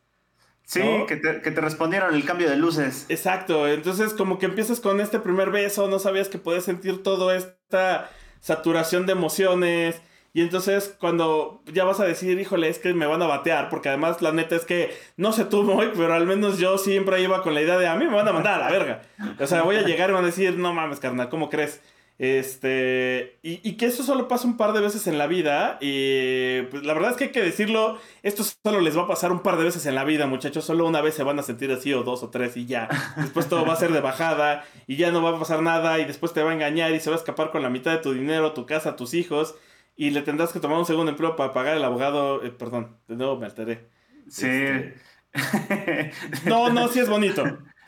[0.64, 3.06] Sí, que, te, que, te, respondieron el cambio de luces.
[3.10, 7.36] Exacto, entonces como que empiezas con este primer beso, no sabías que podías sentir toda
[7.36, 8.10] esta
[8.40, 10.02] saturación de emociones.
[10.34, 13.90] Y entonces cuando ya vas a decir, híjole, es que me van a batear, porque
[13.90, 17.44] además la neta es que, no sé tú, Moy, pero al menos yo siempre iba
[17.44, 19.02] con la idea de, a mí me van a mandar a la verga.
[19.40, 21.82] O sea, voy a llegar y van a decir, no mames, carnal, ¿cómo crees?
[22.22, 25.80] Este, y, que eso solo pasa un par de veces en la vida.
[25.82, 29.32] Y pues la verdad es que hay que decirlo, esto solo les va a pasar
[29.32, 30.64] un par de veces en la vida, muchachos.
[30.64, 32.90] Solo una vez se van a sentir así, o dos o tres, y ya.
[33.18, 36.06] Después todo va a ser de bajada, y ya no va a pasar nada, y
[36.06, 38.14] después te va a engañar, y se va a escapar con la mitad de tu
[38.14, 39.56] dinero, tu casa, tus hijos,
[39.96, 42.44] y le tendrás que tomar un segundo empleo para pagar el abogado.
[42.44, 43.90] Eh, perdón, de nuevo me alteré.
[44.28, 44.48] Sí.
[44.48, 44.96] Este,
[46.46, 47.44] no, no, sí es bonito.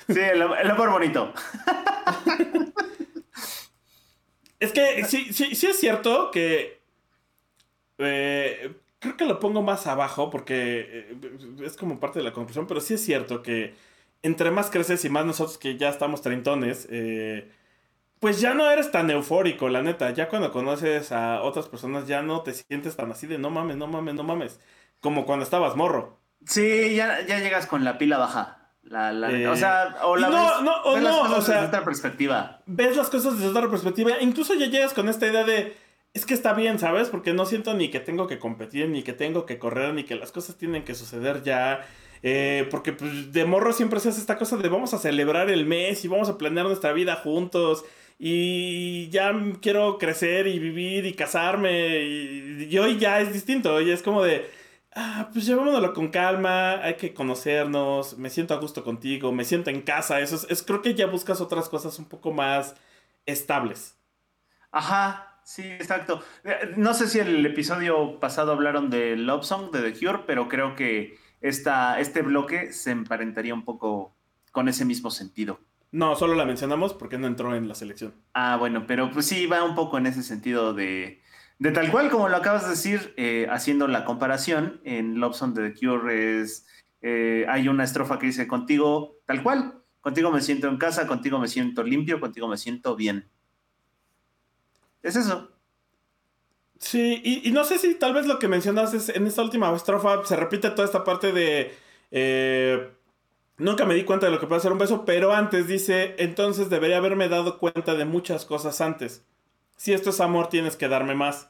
[0.07, 1.33] Sí, el, el amor bonito.
[4.59, 6.81] Es que sí, sí, sí es cierto que.
[7.97, 11.17] Eh, creo que lo pongo más abajo porque eh,
[11.65, 13.75] es como parte de la conclusión, pero sí es cierto que
[14.21, 17.51] entre más creces y más nosotros que ya estamos treintones, eh,
[18.23, 20.09] pues ya no eres tan eufórico, la neta.
[20.11, 23.75] Ya cuando conoces a otras personas ya no te sientes tan así de no mames,
[23.75, 24.61] no mames, no mames.
[25.01, 26.21] Como cuando estabas morro.
[26.45, 28.69] Sí, ya, ya llegas con la pila baja.
[28.83, 31.83] La, la, o sea, o la no, ves, no, ves no, o sea, desde otra
[31.83, 32.61] perspectiva.
[32.65, 34.11] Ves las cosas desde otra perspectiva.
[34.21, 35.75] Incluso ya llegas con esta idea de,
[36.13, 37.09] es que está bien, ¿sabes?
[37.09, 40.15] Porque no siento ni que tengo que competir, ni que tengo que correr, ni que
[40.15, 41.85] las cosas tienen que suceder ya.
[42.21, 45.65] Eh, porque pues, de morro siempre se hace esta cosa de vamos a celebrar el
[45.65, 47.83] mes y vamos a planear nuestra vida juntos.
[48.19, 52.03] Y ya quiero crecer y vivir y casarme.
[52.03, 53.75] Y, y hoy ya es distinto.
[53.75, 54.49] Hoy es como de
[54.95, 59.69] ah, pues llevámonos con calma, hay que conocernos, me siento a gusto contigo, me siento
[59.69, 62.75] en casa, eso es, creo que ya buscas otras cosas un poco más
[63.25, 63.97] estables.
[64.71, 66.23] Ajá, sí, exacto.
[66.43, 70.49] Eh, no sé si el episodio pasado hablaron de Love Song de The Cure, pero
[70.49, 74.15] creo que esta, este bloque se emparentaría un poco
[74.51, 75.59] con ese mismo sentido.
[75.93, 78.15] No, solo la mencionamos porque no entró en la selección.
[78.33, 81.21] Ah, bueno, pero pues sí, va un poco en ese sentido de,
[81.59, 85.53] de tal cual como lo acabas de decir, eh, haciendo la comparación, en Love Song
[85.53, 86.65] de The Cure es,
[87.01, 91.37] eh, hay una estrofa que dice, contigo, tal cual, contigo me siento en casa, contigo
[91.37, 93.29] me siento limpio, contigo me siento bien.
[95.03, 95.51] Es eso.
[96.79, 100.25] Sí, y, no sé si tal vez lo que mencionas es en esta última estrofa
[100.25, 101.71] se repite toda esta parte de...
[102.09, 102.93] Eh,
[103.57, 106.69] nunca me di cuenta de lo que puede ser un beso, pero antes dice, entonces
[106.69, 109.25] debería haberme dado cuenta de muchas cosas antes.
[109.77, 111.49] Si esto es amor, tienes que darme más.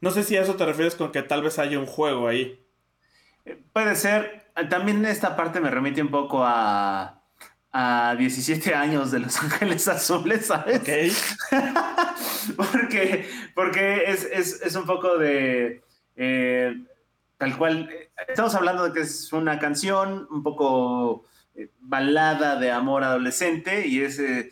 [0.00, 2.64] No sé si a eso te refieres con que tal vez haya un juego ahí.
[3.44, 4.50] Eh, puede ser.
[4.70, 7.18] También esta parte me remite un poco a
[7.72, 10.80] a 17 años de Los Ángeles Azules, ¿sabes?
[12.56, 15.82] porque porque es, un poco de...
[16.16, 16.74] Eh,
[17.38, 17.88] tal cual,
[18.28, 21.24] estamos hablando de que es una canción un poco
[21.54, 24.18] eh, balada de amor adolescente y es...
[24.18, 24.50] Eh,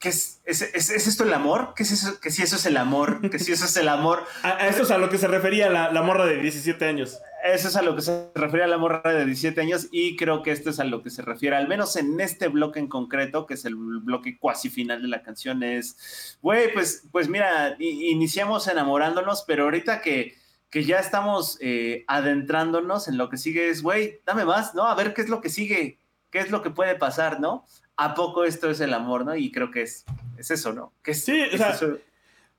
[0.00, 1.72] ¿Qué es, es, esto el amor?
[1.76, 2.18] ¿Qué es eso?
[2.18, 4.24] Que si eso es el amor, que si eso es el amor.
[4.42, 7.68] a, eso es a lo que se refería la, la morra de 17 años eso
[7.68, 10.50] es a lo que se refiere a la morra de 17 años y creo que
[10.50, 13.54] esto es a lo que se refiere, al menos en este bloque en concreto, que
[13.54, 19.44] es el bloque cuasi final de la canción, es, güey, pues, pues mira, iniciamos enamorándonos,
[19.46, 20.36] pero ahorita que,
[20.70, 24.86] que ya estamos eh, adentrándonos en lo que sigue es, güey, dame más, ¿no?
[24.86, 25.98] A ver qué es lo que sigue,
[26.30, 27.64] qué es lo que puede pasar, ¿no?
[27.96, 29.34] ¿A poco esto es el amor, ¿no?
[29.34, 30.04] Y creo que es,
[30.36, 30.92] es eso, ¿no?
[31.02, 31.76] Que sí, o sea,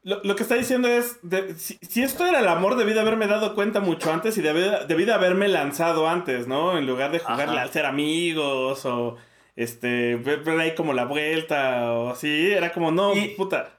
[0.01, 1.19] lo, que está diciendo es,
[1.57, 5.13] si, esto era el amor, debí de haberme dado cuenta mucho antes y debí, de
[5.13, 6.77] haberme lanzado antes, ¿no?
[6.77, 9.17] En lugar de jugarle al ser amigos o
[9.55, 13.78] este ver, ahí como la vuelta o así, era como, no, puta.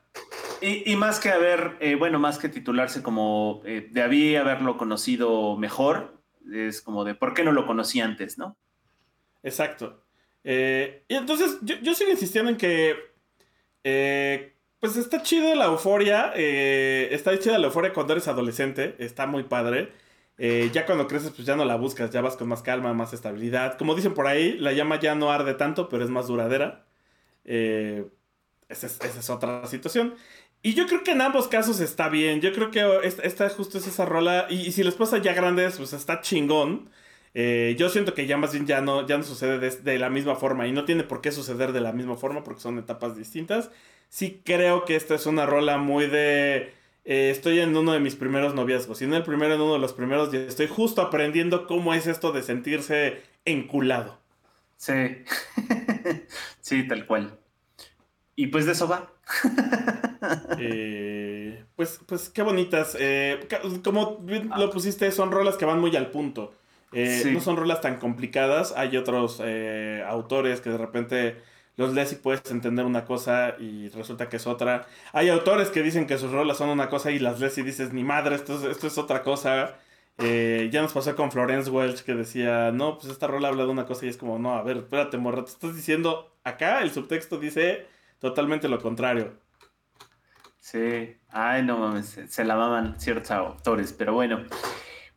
[0.63, 6.21] Y, más que haber, eh, bueno, más que titularse como eh, debí haberlo conocido mejor,
[6.53, 8.57] es como de, ¿por qué no lo conocí antes, no?
[9.43, 10.05] Exacto.
[10.45, 13.11] Eh, y entonces, yo, yo sigo insistiendo en que
[14.81, 16.33] pues está chido la euforia.
[16.35, 18.97] Eh, está chida la euforia cuando eres adolescente.
[18.99, 19.93] Está muy padre.
[20.39, 22.11] Eh, ya cuando creces, pues ya no la buscas.
[22.11, 23.77] Ya vas con más calma, más estabilidad.
[23.79, 26.87] Como dicen por ahí, la llama ya no arde tanto, pero es más duradera.
[27.45, 28.07] Eh,
[28.69, 30.15] esa, es, otra situación.
[30.63, 32.41] Y yo creo que en ambos casos está bien.
[32.41, 34.47] Yo creo que esta, justo es esa rola.
[34.51, 36.91] Y, si les pasa ya grandes, pues está chingón.
[37.35, 40.67] yo siento que ya más bien ya no, ya no sucede de, la misma forma.
[40.67, 43.71] Y no tiene por qué suceder de la misma forma porque son etapas distintas
[44.11, 46.75] sí creo que esta es una rola muy de...
[47.07, 49.79] Eh, estoy en uno de mis primeros noviazgos, y no el primero, en uno de
[49.79, 54.21] los primeros, y estoy justo aprendiendo cómo es esto de sentirse enculado.
[54.77, 54.93] Sí,
[56.61, 57.39] sí, tal cual.
[58.37, 59.15] Y pues de eso va.
[60.59, 62.95] Eh, pues, pues qué bonitas.
[63.01, 63.41] Eh,
[63.83, 64.23] como
[64.57, 66.53] lo pusiste, son rolas que van muy al punto.
[66.93, 68.75] No son rolas tan complicadas.
[68.77, 69.41] Hay otros
[70.07, 71.37] autores que de repente
[71.81, 74.87] los lees y puedes entender una cosa y resulta que es otra.
[75.13, 77.95] Hay autores que dicen que sus rolas son una cosa y las lees y dices,
[77.95, 79.79] ni madre, esto es, esto es otra cosa.
[80.19, 83.71] Eh, ya nos pasó con Florence Welch que decía, no, pues esta rola habla de
[83.71, 86.91] una cosa y es como, no, a ver, espérate, morra, te estás diciendo acá, el
[86.91, 87.87] subtexto dice
[88.21, 89.41] totalmente lo contrario.
[90.61, 94.45] Sí, ay, no mames, se la maman ciertos autores, pero bueno.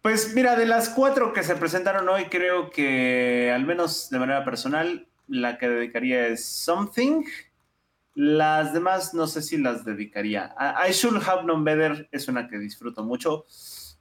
[0.02, 4.44] Pues mira, de las cuatro que se presentaron hoy, creo que al menos de manera
[4.44, 7.24] personal, la que dedicaría es Something.
[8.16, 10.54] Las demás no sé si las dedicaría.
[10.60, 13.46] I Should Have Known Better es una que disfruto mucho.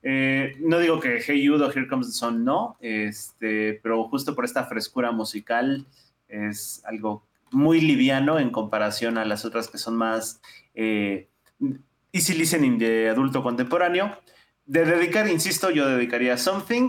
[0.02, 4.34] Eh, no digo que Hey You o Here Comes the Sun no, este, pero justo
[4.34, 5.86] por esta frescura musical
[6.26, 10.40] es algo muy liviano en comparación a las otras que son más
[10.74, 11.28] eh,
[12.12, 14.16] easy listening de adulto contemporáneo.
[14.66, 16.88] De dedicar, insisto, yo dedicaría Something.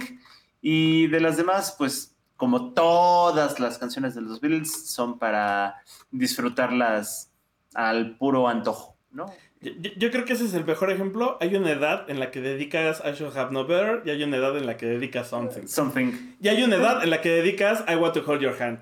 [0.62, 7.32] Y de las demás, pues como todas las canciones de los Beatles, son para disfrutarlas
[7.74, 9.26] al puro antojo, ¿no?
[9.62, 11.38] Yo, creo que ese es el mejor ejemplo.
[11.40, 14.36] Hay una edad en la que dedicas I Should Have No Better y hay una
[14.36, 15.68] edad en la que dedicas Something.
[15.68, 16.36] Something.
[16.42, 18.80] Y hay una edad en la que dedicas I Want to Hold Your Hand.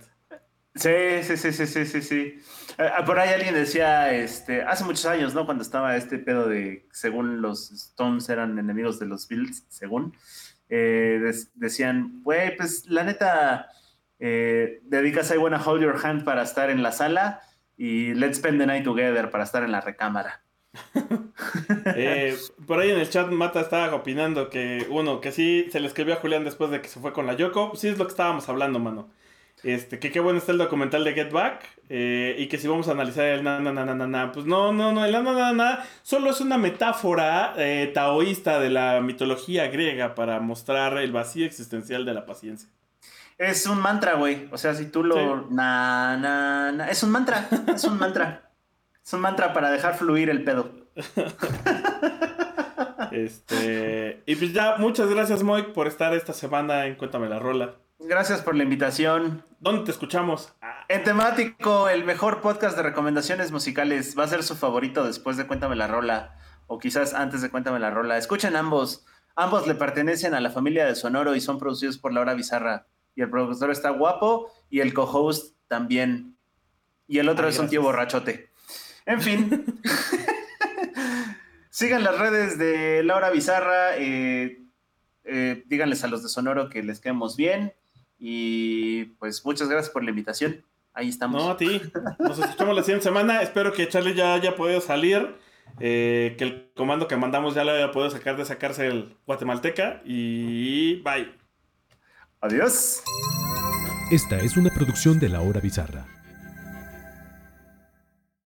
[0.73, 0.89] Sí,
[1.23, 2.39] sí, sí, sí, sí, sí, sí.
[2.77, 5.45] Eh, por ahí alguien decía, este, hace muchos años, ¿no?
[5.45, 10.15] Cuando estaba este pedo de, según los Stones eran enemigos de los Beatles, según,
[10.69, 11.19] eh,
[11.55, 13.67] decían, güey, pues la neta,
[14.19, 17.41] eh, dedicas I Wanna Hold Your Hand para estar en la sala
[17.75, 20.43] y Let's Spend the Night Together para estar en la recámara.
[22.65, 26.13] Por ahí en el chat Mata estaba opinando que, uno, que sí se le escribió
[26.13, 27.75] a Julián después de que se fue con la Yoko.
[27.75, 29.09] Sí es lo que estábamos hablando, mano.
[29.63, 31.63] Este, que qué bueno está el documental de Get Back.
[31.89, 34.45] eh, y que si vamos a analizar el na na na na na na, pues
[34.45, 38.69] no, no, no, el na na na na solo es una metáfora eh, taoísta de
[38.69, 42.69] la mitología griega para mostrar el vacío existencial de la paciencia.
[43.37, 44.47] Es un mantra, güey.
[44.51, 45.15] O sea, si tú lo.
[45.15, 45.45] Sí.
[45.51, 46.89] Na, na, na.
[46.89, 47.47] Es un mantra.
[47.75, 48.51] Es un mantra.
[49.03, 50.69] es un mantra para dejar fluir el pedo.
[53.11, 57.75] Este, y pues ya, muchas gracias, Moik, por estar esta semana en Cuéntame la Rola.
[58.03, 59.45] Gracias por la invitación.
[59.59, 60.53] ¿Dónde te escuchamos?
[60.61, 64.17] Ah, En temático, el mejor podcast de recomendaciones musicales.
[64.17, 66.35] Va a ser su favorito después de Cuéntame la Rola.
[66.67, 68.17] O quizás antes de Cuéntame la Rola.
[68.17, 69.05] Escuchen ambos.
[69.35, 72.87] Ambos le pertenecen a la familia de Sonoro y son producidos por Laura Bizarra.
[73.15, 76.37] Y el productor está guapo y el co-host también.
[77.07, 78.51] Y el otro Ay, es un tío borrachote.
[79.05, 79.65] En fin.
[81.69, 83.97] Sigan las redes de Laura Bizarra.
[83.97, 84.57] eh,
[85.23, 87.73] eh, díganles a los de Sonoro que les quedemos bien.
[88.23, 90.63] Y pues muchas gracias por la invitación.
[90.93, 91.43] Ahí estamos.
[91.43, 91.81] no, a ti.
[92.19, 93.41] Nos escuchamos la siguiente semana.
[93.41, 95.35] Espero que Charlie ya haya podido salir.
[95.79, 100.01] eh, que el comando que mandamos ya lo haya podido sacar de esa cárcel guatemalteca.
[100.05, 101.31] Y bye.
[102.41, 103.01] Adiós.
[104.11, 106.05] Esta es una producción de La Hora Bizarra.